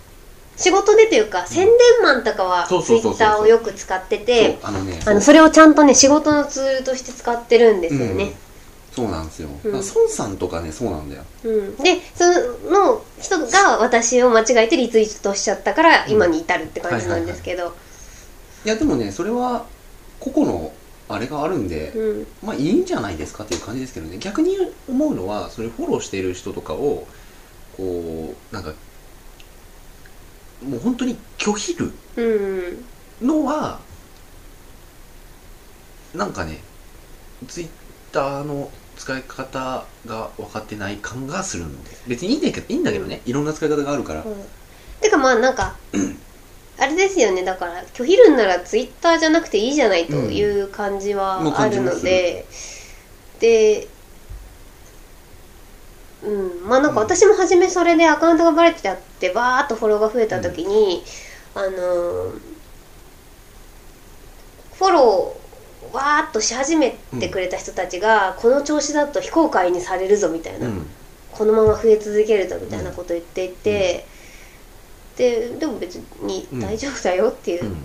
[0.56, 8.34] 仕事でというか宣伝マンとかはツイッターをよく使っててそうあのねあのそれをちゃんとね仕事のツールとして使ってるんですよね、
[8.94, 9.72] そうなんですよ、うん。
[9.72, 11.24] 孫さんとかねそうなんだよ。
[11.42, 12.24] うん、でそ
[12.70, 17.74] の人が私を間違えてリツイートしちゃったから今に至るって感じなんですけど。
[18.64, 19.66] いやでもねそれは
[20.20, 20.72] 個々の
[21.08, 22.26] あれがあるんで、うん。
[22.44, 24.18] まあいいんじゃないですかっていう感じですけどね。
[24.18, 24.56] 逆に
[24.88, 27.08] 思うのはそれフォローしている人とかを
[27.76, 28.74] こうなんか
[30.62, 32.22] もう本当に拒否るう
[33.24, 33.26] ん。
[33.26, 33.80] のは
[36.14, 36.60] なんかね
[37.48, 37.68] ツイッ
[38.12, 38.70] ターの
[39.04, 41.90] 使い方が分かってない感がするんで。
[42.06, 43.20] 別にいいんだけどいいんだけどね。
[43.26, 44.34] いろんな使い方があるから、うん。
[45.02, 47.44] てかまあなんかあ あれですよね。
[47.44, 52.46] だから拒否るんならツイッターじゃなくていいじゃないという感じはある感じますので、
[53.40, 53.88] で
[56.22, 56.66] うん。
[56.66, 61.04] まあなんか私も初めそれでアカウントがバレてちゃってバーっとフォローが増えた時に、
[61.54, 62.40] あのー
[64.72, 65.43] フォロー
[65.94, 70.86] わーっとし始めてくれた人たちが、この調子だと非公開にされるぞみたいな、うん。
[71.32, 74.06] このまま増え続けるとみたいなこと言っていて、
[75.16, 76.60] ででも別にうん。
[76.60, 77.76] 大丈夫だよっていう、うん。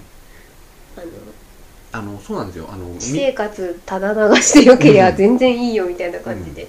[1.91, 2.67] あのあのそうなんですよ。
[2.71, 5.15] あのみ私生活ただ流してよけりゃうん。
[5.15, 6.67] 全然いいよみたいな感じで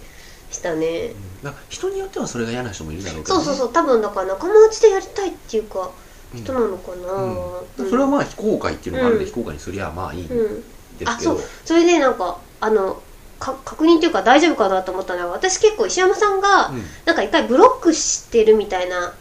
[0.51, 1.45] したね、うん。
[1.45, 3.73] なんか人によってはそれが嫌な人もいるだろうけど、ね、そうそうそう。
[3.73, 5.91] 多分だから仲間内でやりたいっていうか
[6.35, 7.91] うん人なのかな、うん。
[7.91, 9.31] それはまあ非公開っていうのがあるんで、うん。
[9.31, 10.27] 非公開にすりゃまあいい。
[10.27, 10.65] んうん
[11.05, 13.03] ですけど、あそうそれでなんかあの
[13.39, 16.83] か確認というか大丈夫かなと思ったのは私結構石山さんがうん。
[17.05, 19.15] なんか一回ブロックしてるみたいな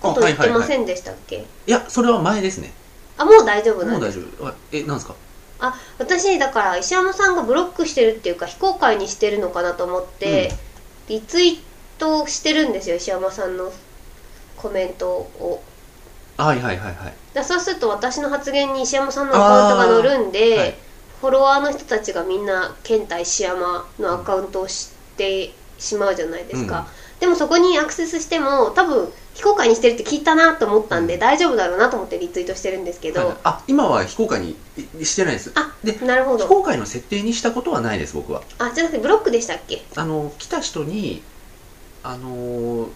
[0.00, 2.72] こと言ってませんんでしたっけ、いやそれは前ですね。
[3.16, 4.46] あもう大丈夫なもう大んです丈夫。
[4.48, 5.14] あえなんですか？
[5.58, 10.52] あ私だから石山さんがブロックしてるっていうか非公開にしてるのかなと思って、
[11.08, 11.58] リツイー
[11.98, 13.72] トしてるんですよ石山さんの
[14.58, 15.62] コメントを
[16.36, 17.14] はいはいはいはい。
[17.34, 20.74] だそうすると私の発言に石山さんのアカウントが載るんで、はい。
[21.20, 26.86] フォロワーの人たちがみんな健太石山のアカウントを知ってしまうじゃないですか、
[27.20, 31.20] でもそこにアクセスしても多分非公開にしてるって聞いたなと思ったんで、うん。
[31.20, 33.36] 大丈夫だろうなと思ってリツイートしてるんですけど、はい。
[33.44, 34.56] あ今は非公開に
[34.98, 35.52] いしてないです。
[35.54, 36.44] あでなるほど。
[36.44, 38.42] 非公開の設定にしたことはないです僕は。
[38.58, 39.82] あじゃなくてブロックでしたっけ？
[39.96, 41.22] あの来た人に
[42.02, 42.88] あの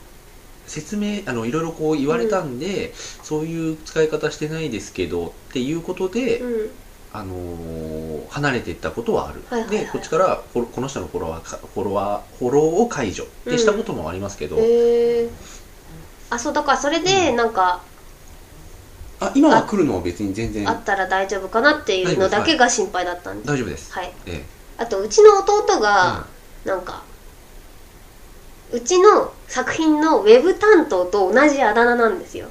[0.70, 6.70] 説明あのいろいろこう言われたんで、そういう使い方してないですけどっていうことで、うん。
[7.12, 9.85] あのー離れていったことはある、はいはいはい。
[9.87, 15.30] でこっちからこの人のフォロワーかフォロワーフォローを解除ってしたこともありますけど、へえ
[16.30, 17.37] あそうだからそれでうん。
[17.37, 17.83] なんか
[19.18, 20.68] あ今は来るのは別に全然。
[20.68, 23.44] あったら大丈夫かなっていうのだけが心配だったんで。
[23.44, 24.12] す大丈夫です、はい。
[24.26, 24.44] え
[24.78, 26.26] あとうちの弟えが
[26.64, 27.02] なんか
[28.72, 32.48] うちの作品のウェブ担当と同じあだ名なんですよ。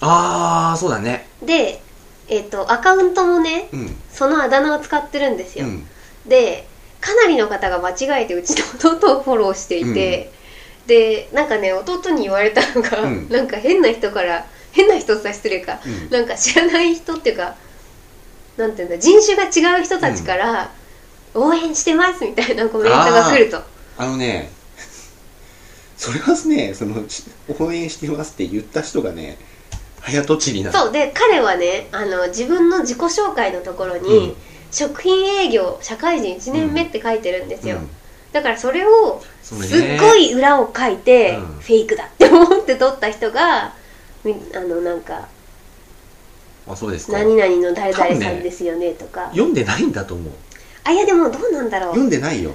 [0.00, 1.28] ああそうだね。
[1.42, 1.82] で
[2.28, 3.96] えっ、とアカウントもねうん。
[4.10, 5.86] そのあだ名を使ってるんですよ、うん。
[6.26, 6.66] で
[7.00, 8.64] かなりの方が間違えてうちの
[8.96, 10.32] 弟をフォローしていて、
[10.86, 13.28] でなんかね弟に言われたのが、うん。
[13.28, 16.10] なんか変な人から変な人って言ったら失礼かうん。
[16.10, 17.54] なんか知らない人っていうか
[18.56, 20.70] なんていうんだ人種が違う人たちから、
[21.34, 23.62] 応援してますみたいなコメントが来ると
[23.98, 24.50] あのね
[25.96, 27.24] それはねそのし
[27.58, 29.38] 応援してますって言った人がね
[30.00, 30.78] 早とちりなの。
[30.78, 34.36] そうで彼はねあの自分の自己紹介のところに、うん。
[34.70, 37.88] 食品営業社会人1年目って書いてるんですよ、うん。
[38.32, 39.58] だからそれをすっ
[39.98, 41.46] ごい裏を書いて、うん。
[41.60, 43.72] フェイクだって思って撮った人が
[44.24, 45.28] みあのなんか
[46.68, 47.12] 「あそうですか。
[47.12, 50.32] 何々の誰々さんですよね」とか、読んでないんだと思う。
[50.84, 51.88] あいやでもどうなんだろう。
[51.90, 52.52] 読んでないよ、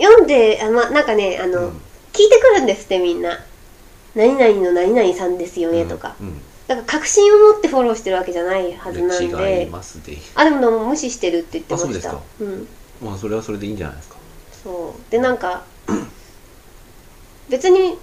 [0.00, 1.80] 読んであ、ま、なんかねあの、うん。
[2.12, 3.38] 聞いてくるんですってみんな
[4.16, 10.18] 「何々の何々さんですよね」とか、うんだから確信を持ってフォローしてるわけじゃないはずなん違いでますで。
[10.34, 11.88] あでもでも無視してるって言ってました。
[11.88, 12.22] あそうですか。
[12.40, 12.68] うん。
[13.02, 14.16] まあそれはそれでいいんじゃないですか。
[14.62, 15.10] そう。
[15.10, 15.64] でなんか
[17.48, 17.96] 別に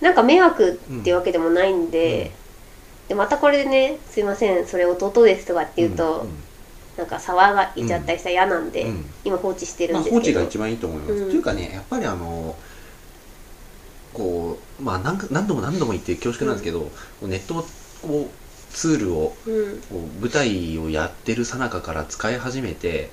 [0.00, 2.30] なんか迷惑っていうわけでもないんで、
[3.08, 6.28] でまたこれでね「すいませんそれ弟です」とかって言うと、ん
[6.98, 9.04] なんか騒がいちゃったりしたら嫌なんで、うん。
[9.24, 11.30] 今放置してるまあ、んですけど、放置が一番いいと思います、うん。
[11.30, 12.56] というかねやっぱりあの
[14.12, 16.90] こうまあ何か何度も何度も言って恐縮なんですけど、
[17.22, 17.64] ネットを
[18.02, 19.36] こうツールを
[20.20, 23.10] 舞台をやってるさなかから使い始めて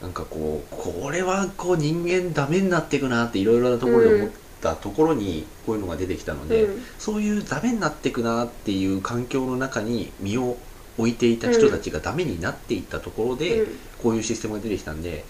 [0.00, 6.82] なんかこうこれはこう人間ダメになっていくなっていろいろなところで思ったところにこういうのが出てきたので、うん。
[6.98, 10.56] そういうダメになっていくなっていう環境の中に身を
[11.00, 13.78] 置いていた人たちがダメになっていったところで、うん。
[14.02, 15.24] こういうシステムが出てきたんで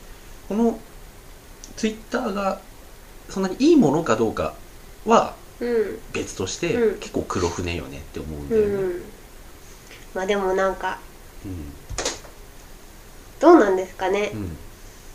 [0.48, 0.78] この
[1.76, 2.60] ツイッターが
[3.28, 4.54] そんなにいいものかどうか
[5.06, 5.98] はうん。
[6.12, 6.98] 別として、うん。
[6.98, 8.74] 結構黒船よねって思うんだうよね。
[8.74, 9.02] ん。
[10.14, 10.98] まあでもなんか
[11.44, 11.72] うん。
[13.40, 14.30] どうなんですかね。
[14.34, 14.56] う、ん。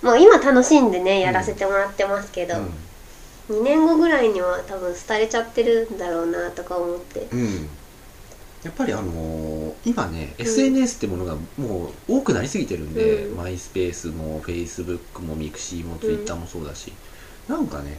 [0.01, 3.57] まあ今楽しんでねやらせてもらってますけど、うん。
[3.59, 7.27] 2年後ぐらいには多分廃れちゃってるんだろうなとか思って。
[7.31, 7.69] うん
[8.65, 10.45] やっぱりあのー今ね、うん。
[10.45, 13.37] SNS ってものがもう多くなりすぎてるんで、うん。
[13.37, 16.91] マイスペースもフェイスブックもミクシーもツイッターもそうだし、
[17.47, 17.97] なんかね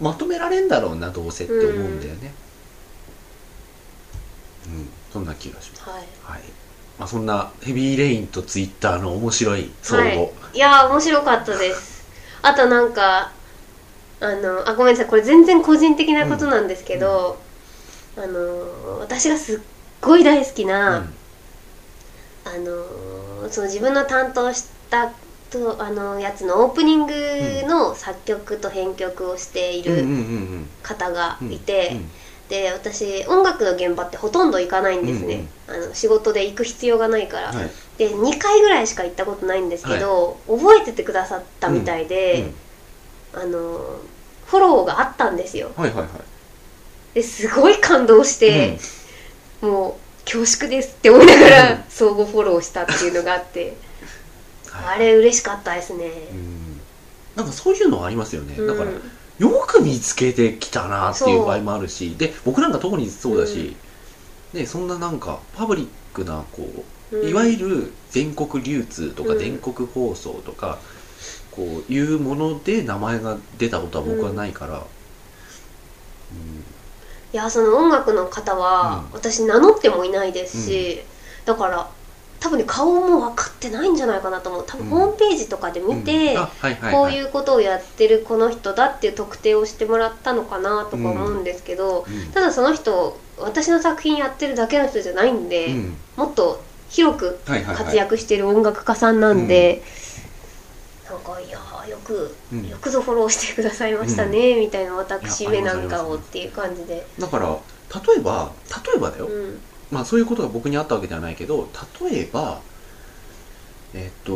[0.00, 2.32] まとめられんだろうなどうせって思うんだよね。
[4.66, 5.90] うん、そんな気がします。
[5.90, 6.02] はい。
[6.22, 6.42] はい、
[6.98, 12.08] まあ、そんなヘビーレインとツイッターの面白い相互、はい、いやー面白かったです。
[12.40, 13.32] あとなんか
[14.20, 15.06] あのあごめんなさい。
[15.06, 17.38] これ全然個人的なことなんですけど、
[18.18, 19.58] あのー私がすっ
[20.02, 21.14] ごい大好きうな、ん。
[22.44, 25.10] あのーその自分の担当した
[25.50, 27.12] とあのやつのオープニング
[27.66, 31.52] の作曲と編曲をしているうんうんうん方がうん。
[31.52, 32.10] いて、うん。
[32.48, 37.70] で私音楽の現場ってほとんど行かないんですね、あの仕事で行く必要がないから、はい。
[37.98, 42.50] で2回ぐらいしか行ったことないんですけど、覚えててくださったみたいで、
[43.34, 44.00] あの
[44.46, 45.68] フォローがあったんですよ。
[45.76, 46.37] うんはいはいはい
[47.18, 48.78] ですごい感動して、
[49.60, 51.50] もう恐縮ですって思いながうん。
[51.50, 53.76] ら相互フォローしたっていうのがあって、
[54.70, 54.96] はい。
[54.96, 56.80] あれ嬉しかったですね、うん。
[57.34, 58.66] なんかそういうのはありますよね、うん。
[58.66, 63.76] だからよく見つけてきたなっていう場合もあるしで僕なんか特にそうだし、
[64.52, 66.68] ね、そんななんかパブリックなこ
[67.12, 67.28] ううん。
[67.30, 69.38] いわゆる全国流通とかうん。
[69.38, 70.78] 全国放送とか、
[71.50, 74.84] こういうもので名前が出たことは僕はないから、
[77.32, 79.12] いやその音楽の方は、うん。
[79.12, 81.00] 私名乗ってもいないですし、
[81.44, 81.88] だから
[82.40, 84.64] 多分ね顔も分かってないんじゃないかなと思う。
[84.66, 84.90] 多分うん。
[84.90, 85.98] ホームページとかでうん。
[85.98, 87.16] 見て、こうはい。
[87.16, 92.32] いうことをやってるこの人だっていう特定をしてもらったのかなとか思うんですけど、うん。
[92.32, 95.96] ただその人私の作品やってるだけの人じゃないんで、うん。
[96.16, 99.82] もっと広く活躍してる音楽家さんなんで、
[101.04, 101.58] なんかいや
[102.08, 102.68] く、うん。
[102.68, 108.52] よくぞフォローしてくださいましたね、みたいな私いや目なんかをっていう感じで、だから例えば
[108.86, 109.60] 例えばだよ、うん。
[109.90, 111.68] まあそういうことが僕にあったわけではないけど
[112.00, 112.60] 例えば
[113.94, 114.32] えっと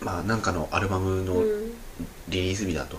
[0.00, 1.72] まあなんかのアルバムのうん。
[2.28, 2.96] リリース日だと、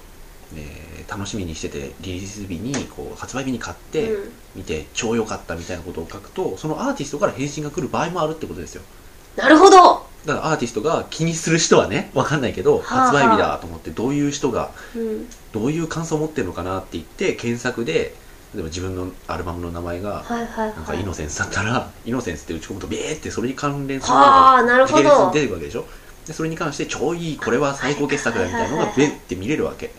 [0.53, 0.63] で
[1.07, 4.31] 楽しみにしててリリース日にこう発売日に買ってうん。
[4.55, 8.81] 見て超良かったみたいなことを書くとそのアーティストから返信が来る場合もあるってことですよ。
[9.37, 15.29] なるほどだからアーティストが気にする人はねわかんないけどはあはあ発売日だと思ってどういう人がうん。
[15.51, 18.13] どういう感想を持ってるのかなって言って検索で
[18.53, 21.01] 例えば自分のアルバムの名前がなんかはい。
[21.01, 24.97] イノセンスだったら、 イノセンスって打ち込むとビーってそれに関連するはあなるほど。
[24.97, 25.85] 系列に出てくるわけでしょ？
[26.25, 29.91] でそれに関して超いいこれは最高傑作だみたいなのがベッて見れるわけ。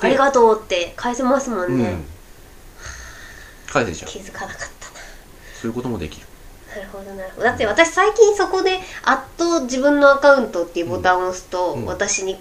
[0.00, 2.04] ありがとうって返せますもんね、うん。
[3.72, 4.10] 返せちゃう。
[4.10, 4.70] 気づかなかったな。
[5.60, 6.26] そういうこともできる
[6.74, 7.44] なるほどなるほど。
[7.44, 11.86] だって私最近そこで「アット自分のアカウント」っていうボタンを押すと、うん。
[11.86, 12.38] 私に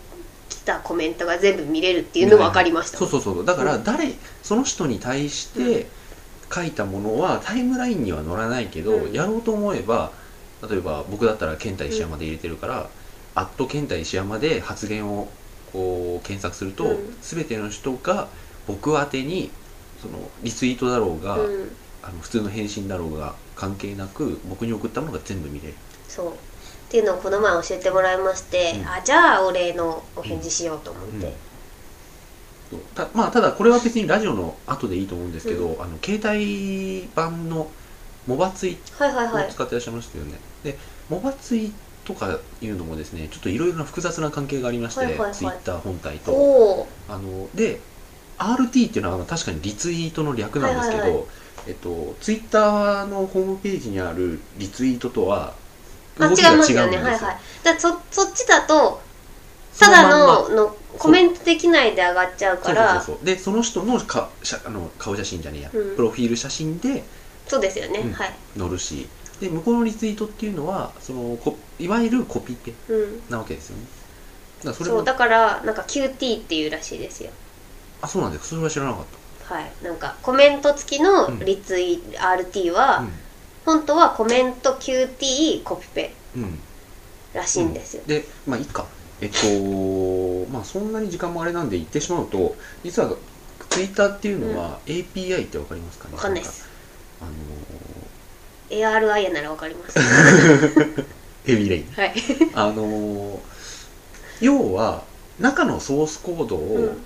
[0.49, 3.45] 来たコメントが全部見れるっていうの分かりました、そうそうそう。
[3.45, 5.87] だから誰、その人に対して
[6.53, 9.13] 書いたものはタイムラインには載らないけど、うん。
[9.13, 10.11] やろうと思えば
[10.69, 12.89] 例えば僕だったら健太石山で入れてるから、
[13.35, 15.27] アット健太石山で発言を
[15.71, 17.17] こう検索すると、うん。
[17.21, 18.27] 全ての人が
[18.67, 19.51] 僕宛てに
[20.01, 21.71] そのリツイートだろうが、うん。
[22.05, 25.73] あの普通の返信だろうが関係なく僕に送ったものが全部見れる。
[26.07, 26.29] そう。
[26.29, 26.35] っ
[26.89, 28.87] ていうのをこの前教えてもらいまして、うん。
[28.87, 31.33] あじゃあお礼のお返事しようと思って、
[32.69, 32.79] そう。
[32.93, 37.69] たまあただこれは別にラジオの後でいいと思うんですけど、あの携帯版の
[38.27, 39.47] モバツイはいはいはい。
[39.47, 40.77] を使ってらっしゃいましたよね、で
[41.09, 41.73] モバツイ
[42.05, 45.33] とかいうのもですねちょっといろいろな複雑な関係がありまして、はいはいはい。
[45.33, 46.87] ツイッター本体と。
[47.09, 47.79] あので
[48.37, 51.25] RT っていうのは確かにリツイートの略なんですけど、はいはいは
[51.67, 55.53] えっと、ツイッターのホームページにあるリツイートとは
[56.19, 56.97] あ違い動きが違うんでますよ。
[56.97, 57.37] ねはいはい。
[57.63, 59.01] だそそっちだと
[59.79, 63.25] ただののコメントできないで上がっちゃうそうそうからそうそう。
[63.25, 65.95] でその人のかしゃあの顔写真じゃねえや、うん。
[65.95, 67.03] プロフィール写真で
[67.47, 68.13] そうですよね、うん。
[68.13, 69.07] はい、載るし。
[69.39, 73.83] で向こうのリツイートっていうのはそのこいわゆるコピペうん、なわけですよね。
[74.59, 77.31] だからそれもそうだからなんか QT っていうらしいですよ。
[78.01, 78.49] あそうなんですか。
[78.49, 79.05] それは知らなかっ
[79.45, 79.71] はい。
[79.83, 83.05] なんかコメント付きのリツイ、RT は、
[83.65, 86.59] た本当はコメント QT コピペうん、うん、
[87.33, 88.85] らしいんですよ、でまあいいか。
[89.21, 93.13] えっと まあそんなに時間もあれなんで言ってしまうと実は
[93.69, 96.15] ツイッターっていうのは API ってわかりますかね？
[96.15, 96.67] わかんないです。
[97.21, 97.31] あの
[98.69, 99.97] ARI やならわかります。
[99.99, 101.05] ー
[101.45, 102.13] ヘビーレインはい、
[102.53, 103.39] あのー
[104.41, 105.03] 要は
[105.39, 107.03] 中のソースコードをうん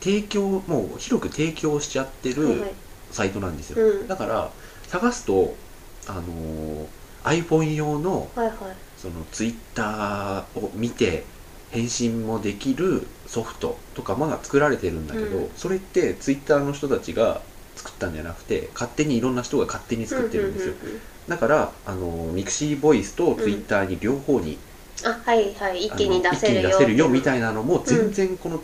[0.00, 2.70] 提供、もう広く提供しちゃってはいはい。
[2.70, 2.76] る
[3.10, 4.08] サイトなんですよ、うん。
[4.08, 4.52] だから
[4.88, 5.58] 探すと
[6.06, 6.88] あのー
[7.24, 8.56] iPhone 用のはいはい。
[8.96, 11.26] その Twitter を見て
[11.70, 15.50] 返信もできるソフトとかまが作られてるんだけど、うん。
[15.56, 17.42] それって Twitter の人たちが
[17.74, 21.00] 作ったんじゃなくて勝手にいろんな人が勝手に作ってるんですよ、うんうんうんうん。
[21.28, 24.58] だからあのミクシーボイスと Twitter に両方に、
[25.04, 25.84] あはいはい。
[25.84, 26.34] 一気に出
[26.72, 28.62] せるよみいたいなのも全然この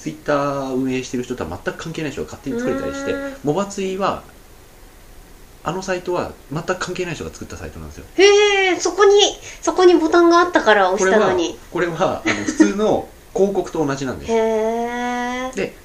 [0.00, 3.36] Twitter 運営してる人とは全く関係ない人が勝手に作れたりしてうん。
[3.44, 4.22] モバツイは
[5.62, 8.06] あのサイトは全く関係ない人が作ったサイトなんですよ。
[8.16, 9.12] へえそこに
[9.60, 11.58] そこにボタンがあったから押したのに。
[11.70, 14.32] これはあの 普通の広告と同じなんです。
[14.32, 15.76] へえで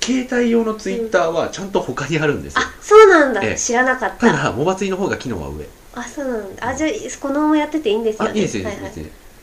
[0.00, 3.56] 携帯用のツイッターはちゃんと他にあるんですよ、あそうなんだ、ええ。
[3.56, 4.30] 知らなかった。
[4.30, 5.66] ただモバツイの方が機能は上。
[5.94, 6.68] あそうなんだ。
[6.68, 8.30] あじゃあこのままやってていいんですよね。
[8.30, 8.92] あいいですよ、はいはい。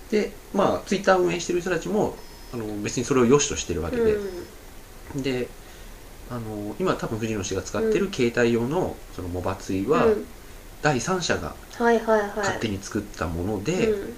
[0.10, 2.16] でまあツイッター運営してる人たちも
[2.54, 4.16] あの別にそれを良しとしてるわけで、
[5.16, 5.24] うん。
[5.24, 5.48] で
[6.30, 10.26] あの今多分藤野氏が使ってる携帯用のそのモバツイは、うん。
[10.82, 14.14] 第三者が勝手に作ったもので,、うん。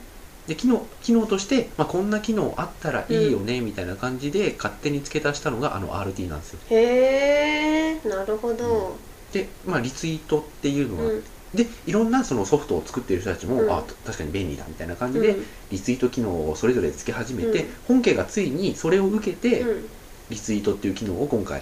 [0.48, 6.60] で機能機能として、まあ、こんな機能あったらいいよねみたいな感じで勝手に付け足したのがあの RT なんですよ。
[6.70, 8.96] へえなるほど、
[9.34, 11.24] で、まあ、リツイートっていうのが、うん
[11.54, 13.72] でいろんなそのソフトを作ってる人たちも、うん。
[13.72, 15.46] あ確かに便利だみたいな感じで、うん。
[15.72, 17.74] リツイート機能をそれぞれ付け始めて、うん。
[17.88, 19.90] 本家がついにそれを受けて、うん。
[20.30, 21.62] リツイートっていう機能を今回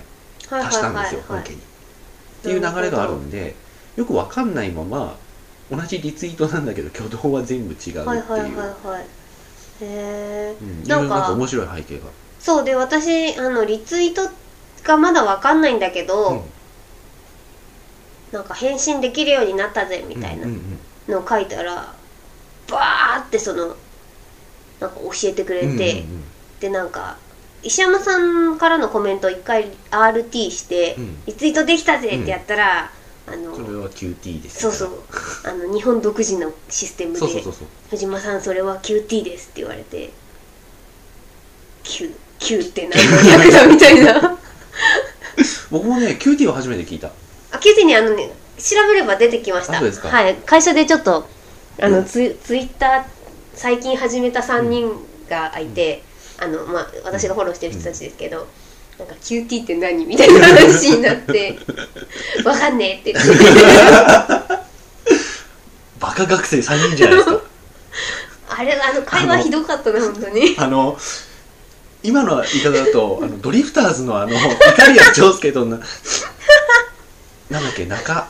[0.50, 1.56] はい足したんですよ、本家に。
[1.56, 1.60] っ
[2.44, 3.56] ていう流れがあるんで
[3.96, 5.16] よくわかんないまま
[5.70, 9.02] 同じリツイートなんだけど挙動は全部違うっていう、はいはいはいはい。
[9.02, 9.06] へ
[9.82, 12.06] えうん、なんかいうなんか面白い背景が。
[12.40, 14.30] そうで私あのリツイート
[14.84, 16.42] がまだわかんないんだけど、うん
[18.32, 20.48] なんか返信できるようになったぜみたいな
[21.08, 21.94] のを書いたら
[22.70, 23.76] バーってその
[24.80, 26.04] なんか教えてくれて、
[26.60, 27.18] でなんか
[27.64, 31.26] 石山さんからのコメントを一回 RT して、うん。
[31.26, 32.92] リツイートできたぜってやったら、
[33.28, 35.04] あのそれは QT ですそうそう。
[35.46, 40.12] あの日本独自のシステムでそうそうそうそう藤間さんそれは QT です」って言われて
[41.84, 44.38] 「Q, Q って何の略だ」みたいな。
[45.70, 47.12] 僕もね QT を初めて聞いた
[47.52, 49.74] あ QT にあのね調べれば出てきました。
[49.74, 50.10] あそうですか。
[50.10, 50.36] はい。
[50.36, 51.28] 会社でちょっと
[51.80, 53.04] あの、ツツイッター
[53.54, 54.92] 最近始めた3人
[55.30, 56.04] がいて、
[56.40, 58.48] あのまあ私がフォローしてる人たちですけど、
[59.00, 60.06] なんか QT って何？
[60.06, 61.58] みたいな話になって
[62.46, 63.14] わかんねえって。
[63.14, 63.34] 言って
[66.00, 67.42] バカ学生3人じゃないですか。
[68.50, 70.56] あれあの会話ひどかったな本当に。
[70.58, 70.98] あの
[72.04, 74.40] 今の言い方だとあのドリフターズのあのイ
[74.76, 75.80] タリアン長介とな
[77.52, 78.28] なんだっけ中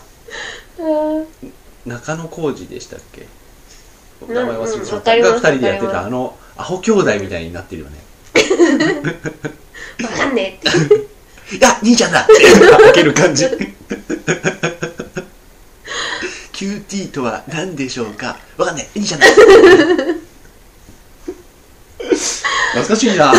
[1.85, 3.27] 中野浩二でしたっけ？
[4.27, 7.99] うん名前忘れてしまった、わかりますが2人でやってたあのアホ兄弟みたいになってるよね。
[10.03, 10.77] わかんねえって。
[11.57, 12.21] いや兄ちゃんだ！
[12.23, 12.33] って
[12.83, 13.45] 開ける感じ。
[16.53, 18.37] QT とは何でしょうか？
[18.57, 19.25] わかんない兄ちゃんだ！
[22.73, 23.33] 懐かしいな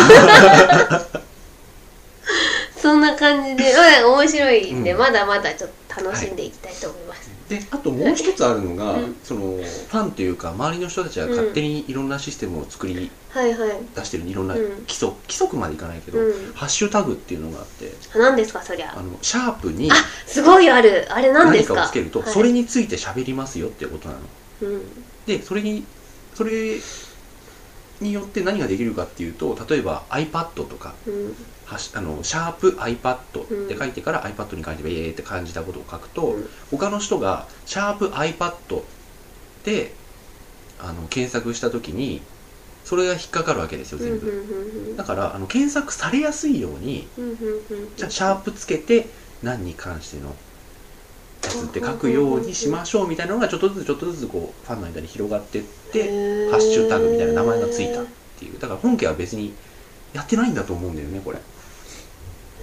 [2.83, 4.97] そんな感じで、ま あ、面白いんで、うん。
[4.97, 13.69] まだまだちょっと楽しんでいきたいと思います、であともう一つあるのが、うんそのファンというか周りの人たちが勝手にいろんなシステムを作りはいはい。
[13.95, 14.61] 出してるいろんなうん。
[14.81, 16.51] 規則、規則までいかないけど、うん。
[16.53, 18.93] ハッシュタグっていうのがあって何ですかそりゃ。
[18.97, 19.95] あのシャープにあ
[20.27, 21.07] すごいある。
[21.09, 21.75] あれ何で何すか？
[21.75, 22.33] かをつけると、はい。
[22.33, 24.19] それについて喋りますよっていうことなの。
[24.63, 24.81] うん。
[25.25, 25.85] でそれに
[26.35, 26.51] それ
[28.01, 36.49] によって何ができるかっていうと例えば iPad とかうんはしあのシャープ iPad って書いてから、iPad に書いてえーって感じたことを書くと、うん。
[36.71, 38.81] 他の人がシャープ iPad
[39.63, 39.93] で
[40.79, 42.21] あの検索した時に
[42.83, 47.07] それが引っかかるわけですよ全部、うんだからあの検索されやすいように
[47.95, 49.07] じゃあシャープつけて
[49.41, 50.35] 何に関しての
[51.43, 58.05] やつって書くようにしましょうみたいなのがちょっとずつちょっとずつこうファンの間に広がってってハッシュタグみたいな名前がついたっ
[58.37, 58.59] ていう。
[58.59, 59.53] だから本家は別に
[60.13, 61.39] やってないんだと思うんだよねこれ、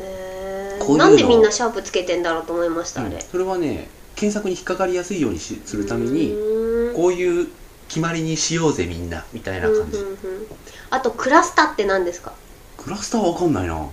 [0.00, 0.96] へういうの。
[0.96, 6.94] なんでみんなシャープつけてんだろうと思いましたあれ、うんそれはね検索に引っかかりやすいようにしするためにうーん。
[6.96, 7.48] こういう
[7.88, 10.46] 決まりにしようぜみんなみたいな感じ、うんうんうん
[10.92, 12.32] あとクラスタって何ですか？
[12.76, 13.88] クラスターわかんないな。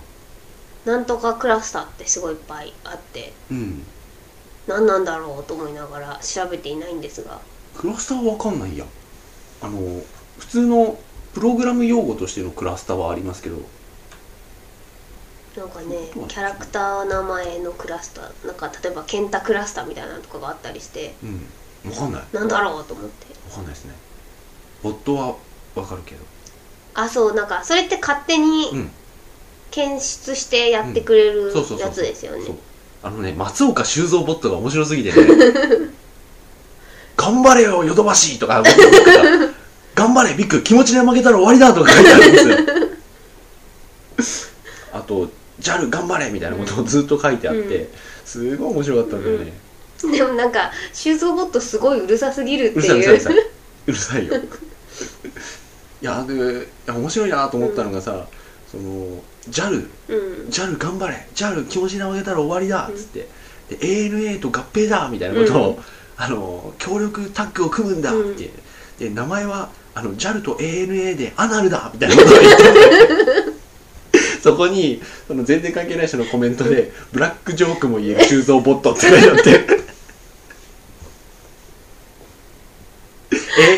[0.84, 3.32] なんとかクラスタってすごいいっぱいあって。
[3.52, 3.84] うん。
[4.66, 7.40] 何なんだろうと思いながら調べていないんですが。
[7.76, 8.84] クラスターはわかんないや。
[9.62, 9.78] あの
[10.38, 10.98] 普通の
[11.38, 13.58] プログラム用語としてのクラスターはありますけど。
[15.56, 15.96] なんかね
[16.28, 21.90] キャラクター名前のクラスターなんか例えばケンタクラスターみたいなのとかがあったりしてうん。
[21.90, 22.22] わかんない。
[22.32, 23.26] なんだろうと思って。
[23.50, 23.94] わかんないですね。
[24.82, 25.36] ボットは
[25.76, 26.24] わかるけど。
[26.94, 28.90] あそうなんかそれって勝手にうん。
[29.70, 32.44] 検出してやってくれるそうそうそうやつですよね。
[32.44, 32.56] そう。
[33.04, 35.92] あのね松岡修造ボットが面白すぎてね。
[37.16, 39.58] 頑張れよヨドバシとかビッグが
[39.98, 40.62] 頑張れビッグ。
[40.62, 42.56] 気持ちで負けたら終わりだとか書いてあるんですよ。
[44.94, 45.28] あと
[45.60, 47.88] JAL 頑張れみたいなことをずっと書いてあって、うん。
[48.24, 49.52] すごい面白かったんだよね、
[50.12, 52.82] でもなんか修造ボットすごいうるさすぎるってう。
[52.82, 53.36] るさいうるさいうるさい
[53.86, 54.34] うるさいよ。
[56.00, 58.26] いやで面白いなと思ったのがさ、
[58.70, 59.20] その
[59.50, 60.48] JAL うん。
[60.48, 61.26] JAL 頑張れ。
[61.34, 63.28] JAL 気持ちで負けたら終わりだっつって、
[63.68, 65.76] で ANA と合併だみたいなことを、うん。
[66.16, 68.50] あの協力タッグを組むんだって、
[68.98, 73.58] で名前はあの JAL と ANA でアナルだみたいなことを言ってて。
[74.40, 79.66] そこにその全然関係ない人のコメントで「ブラックジョークも言える修造ボット」って書いてあって。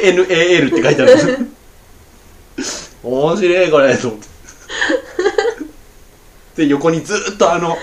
[0.03, 1.39] ANAL って書いてある。
[1.41, 1.51] ん
[2.57, 3.97] です面白いこれ。
[3.97, 4.27] と思って
[6.57, 7.79] で横にずっとあの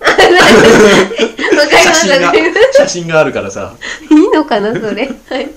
[0.00, 2.32] 写真が
[2.72, 3.74] 写真があるからさ。
[3.80, 5.12] すいいのかなそれ。
[5.28, 5.50] はい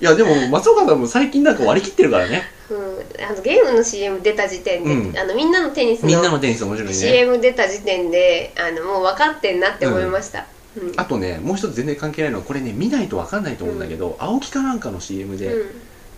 [0.00, 2.42] いやでも松岡さんも最近なんか割り切ってるからね。
[2.70, 2.78] うん、
[3.24, 5.18] あのゲームの CM 出た時点で、うん。
[5.18, 6.94] あのみんなのテニスのみんなのテニス面白いね。
[6.94, 10.46] CM 出た時点であのもう分かってんなって思いました、
[10.76, 10.92] うん。
[10.96, 15.70] あとねもう一つ全然関係ないのはこれね見ないと分かんないと思うんだけど、青木かなんかの CM で、うん。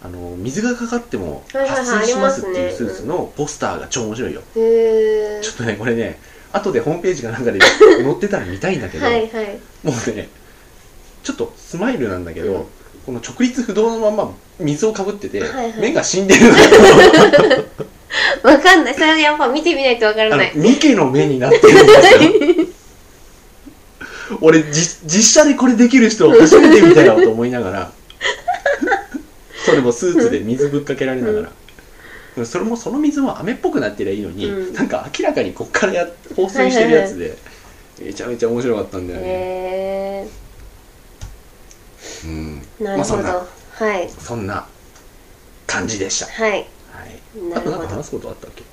[0.03, 6.19] あの水がかかってもはいはいはい発水しますっていうスーツのポスターが超面白いよ、へえちょっとねこれね
[6.53, 7.61] 後でホームページかなんかで
[8.03, 9.59] 載ってたら見たいんだけど、はいはい。
[9.83, 10.29] もうね
[11.23, 12.67] ちょっとスマイルなんだけど、うん
[13.07, 15.81] この直立不動のまま水をかぶってて、はいはい。
[15.81, 16.55] 目が死んでるのよ。
[18.43, 18.95] 分かんない。
[18.95, 22.67] それはやっぱ見てみないと分からあのないミケの目になってるんですよ。
[24.41, 27.93] 俺じ実写でこれできる人初めて見たよと思いながら
[29.67, 31.51] それもスーツで水ぶっかけられなが
[32.37, 34.73] ら、それもその水も飴っぽくなってりゃいいのに、うん。
[34.73, 37.37] なんか明らかにこっからや放水してるやつで、
[38.01, 40.29] めちゃめちゃ面白かったんだよね、へ
[42.25, 42.63] うん。
[42.81, 43.47] えなるほど、まあそんな。
[43.71, 44.11] はい。
[44.11, 44.67] そんな
[45.67, 46.51] 感じでした、はい。
[46.53, 47.71] はい、あとなるほど。
[47.71, 48.63] なんか話すことあったっけ？
[48.63, 48.65] い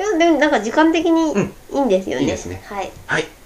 [0.00, 1.54] やでもなんか時間的にうん。
[1.72, 2.62] いいんですよね、いいですね。
[2.66, 2.90] はい。
[3.06, 3.24] はい「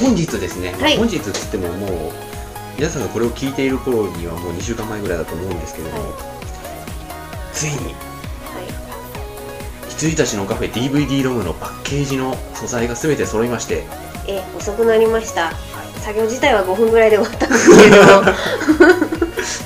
[0.00, 0.96] 本日ですね、まあはい。
[0.96, 2.12] 本日っつってももう
[2.76, 6.12] 皆さんがこれを聞いている頃にはもう2週間前ぐらいだと思うんですけれども、
[7.52, 7.94] ついにはい。
[9.90, 13.84] 羊たちのカフェ DVD ロムのパッケージの素材が全て揃いまして
[14.26, 15.52] え遅くなりました。
[16.00, 17.96] 作業自体は5分ぐらいで終わったんですけど。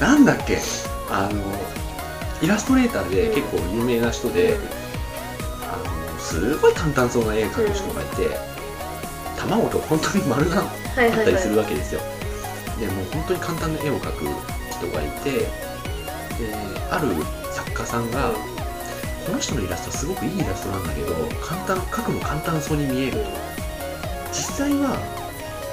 [0.07, 0.59] なんだっけ？
[1.11, 1.41] あの
[2.43, 3.35] イラストレーターでうん。
[3.35, 4.57] 結構有名な人で、
[5.63, 5.77] あ
[6.15, 8.39] のすごい簡単そうな絵描く人がいて、
[9.49, 12.01] 卵と本当に丸があったりするはわけですよ、
[12.79, 14.25] でもう本当に簡単な絵を描く
[14.71, 15.47] 人がいてで
[16.91, 17.09] ある
[17.53, 18.33] 作家さんが、
[19.27, 23.59] この人のイラストすごくいいイラストなんだけど簡単描くの簡単そうに見えると。
[24.31, 24.99] 実際は、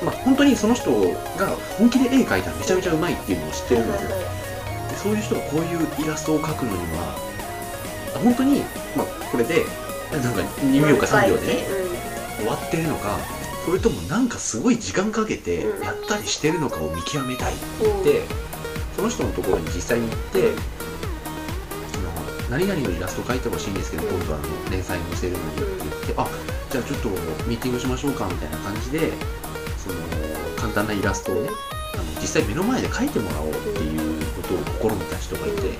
[0.04, 0.92] まあ、本当にその人
[1.38, 4.16] が本気で絵描いたらめちゃめちゃうまいっていうのを知ってるんですよ、で
[4.96, 7.16] そういう人がこういうイラストを描くのには
[8.16, 8.62] あ本当に、
[8.96, 9.66] まあ、これで
[10.12, 11.54] なんか2秒か3秒でね
[12.38, 13.18] 終わってるのか
[13.66, 15.84] それともなんかすごい時間かけてうん。
[15.84, 17.92] やったりしてるのかを見極めたいってうん。
[17.92, 18.22] 言って、
[18.96, 20.52] その人のところに実際に行って、
[22.50, 24.16] 何々のイラスト描いてほしいんですけど、うん。
[24.18, 26.28] 今度あの連載に載せるのにって言って、あ
[26.70, 27.10] じゃあちょっと
[27.48, 29.12] ミーティングしましょうかみたいな感じで
[29.78, 29.96] その
[30.58, 31.50] 簡単なイラストをね
[31.94, 34.54] あの実際目の前で描いてもらおうっていうこと
[34.88, 35.78] を試みた人がいて、で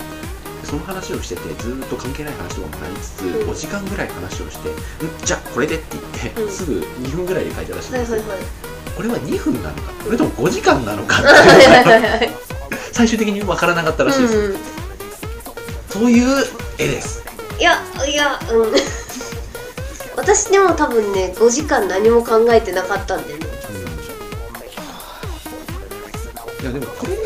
[0.66, 3.50] その話をしててずーっと関係ない話とかもなりつつ、うん。
[3.50, 4.70] 5時間ぐらい話をして
[5.06, 6.52] 「んじゃあこれで」って言って、うん。
[6.52, 8.22] すぐ2分ぐらいで書いたらしいんですよ、
[8.96, 9.82] これは2分なのか？
[10.04, 12.34] それとも5時間なのかってはいいう
[12.92, 14.58] 最終的に分からなかったらしいです、うん
[15.90, 16.46] そういう
[16.78, 17.24] 絵です。
[17.58, 18.74] いやいやうん。
[20.18, 23.40] 私でも多分ね5時間何も考えてなかったんでね。
[26.62, 27.20] いやでもこれが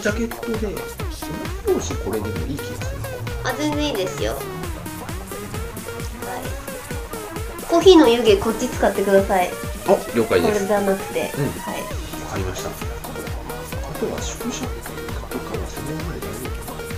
[0.00, 0.68] ジャケットで
[1.78, 2.98] 少しこれでもいい気がする
[3.44, 4.32] あ全然いいですよ。
[4.32, 4.42] はい。
[7.68, 9.48] コーヒーの湯気こっち使ってください。
[9.86, 11.48] あ了解こでれすじゃなくて、うん。
[11.60, 11.80] はい。
[11.80, 12.70] わかりました。
[12.70, 12.72] あ
[14.00, 16.26] とは宿舎とかはその前で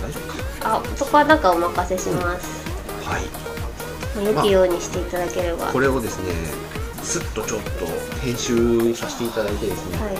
[0.01, 2.47] 大丈夫かあそこはなんかお任せします、
[3.05, 6.33] 大丈はい良きようにしていただければ、これをですね
[7.03, 7.69] すっとちょっと
[8.21, 10.15] 編集させていただいてですね、はい。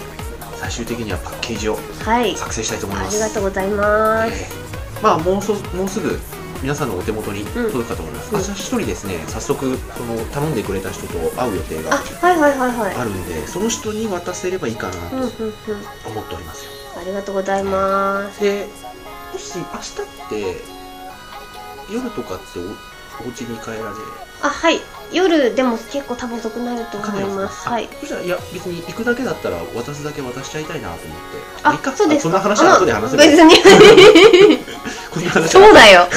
[0.62, 1.74] 最終的にはパッケージを
[2.06, 3.16] はい、はい、作成したいと思いあます。
[3.18, 6.20] りがとうございます、えーまあもうそもうすぐ
[6.62, 8.42] 皆さんのお手元に届くかと思います、うん。
[8.44, 12.96] 私一人ですね早速その頼んでくれた人と会う予定あがはいはいはいはい。
[12.96, 15.32] あるんでその人に渡せればいいかなとうんうんうん。
[16.06, 16.66] 思っております。
[16.66, 18.40] よ、ありがとうございます。
[18.44, 18.68] で
[19.34, 20.62] もし明日って
[21.92, 23.82] 夜とかっておお家に帰られ
[24.44, 24.80] あはい
[25.12, 27.68] 夜でも結構多分遅くなると思います。
[27.68, 27.90] あはい。
[28.00, 31.24] そしたらいや別に行くだけだったら渡すだけ渡しちゃいたいなと思って
[31.64, 33.32] あいいかそうですそんな話は後で話せばいい。
[33.32, 33.56] 別に。
[35.12, 36.08] こんな話そうはだよ。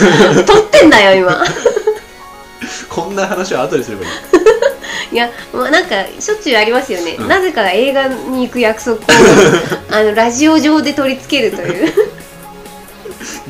[0.46, 1.44] 撮ってんだよ今。
[2.88, 4.10] こんな話は後ですればいい。
[5.12, 7.28] いや、まあ、なんかしょっちゅうありますよね、うん。
[7.28, 9.00] なぜか映画に行く約束を
[9.90, 11.92] あのラジオ上で取り付けるという。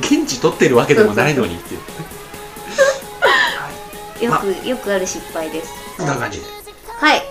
[0.00, 1.80] 現地取ってるわけでもないのにっていう
[4.24, 5.72] よく、よくある失敗です。
[5.96, 6.46] こんな感じで。
[7.00, 7.22] はい。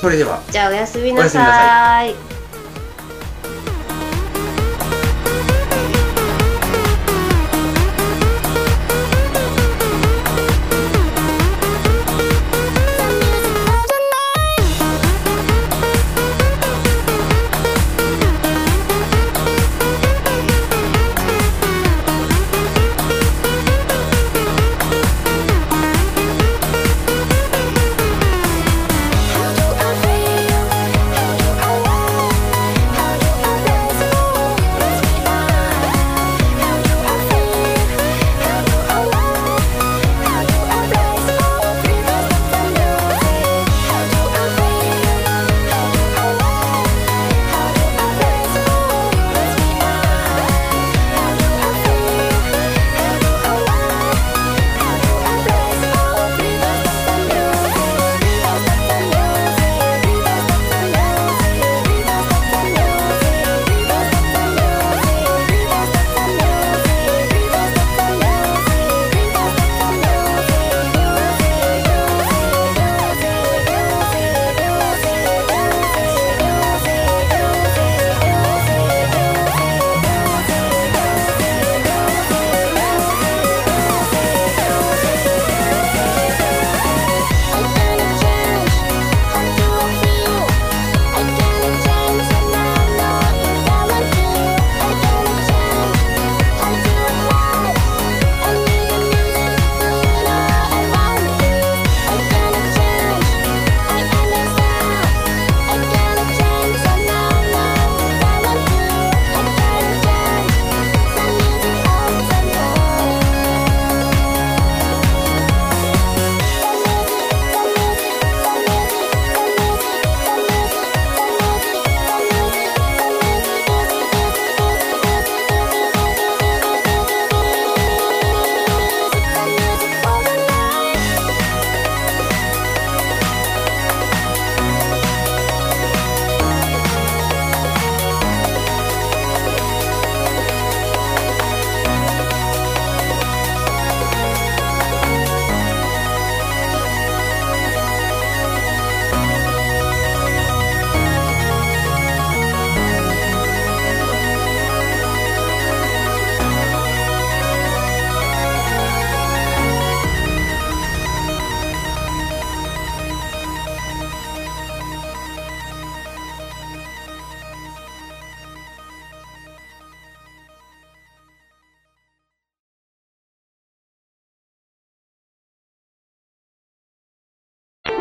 [0.00, 0.40] それでは。
[0.50, 2.37] じゃあおやすみなおやすみなさい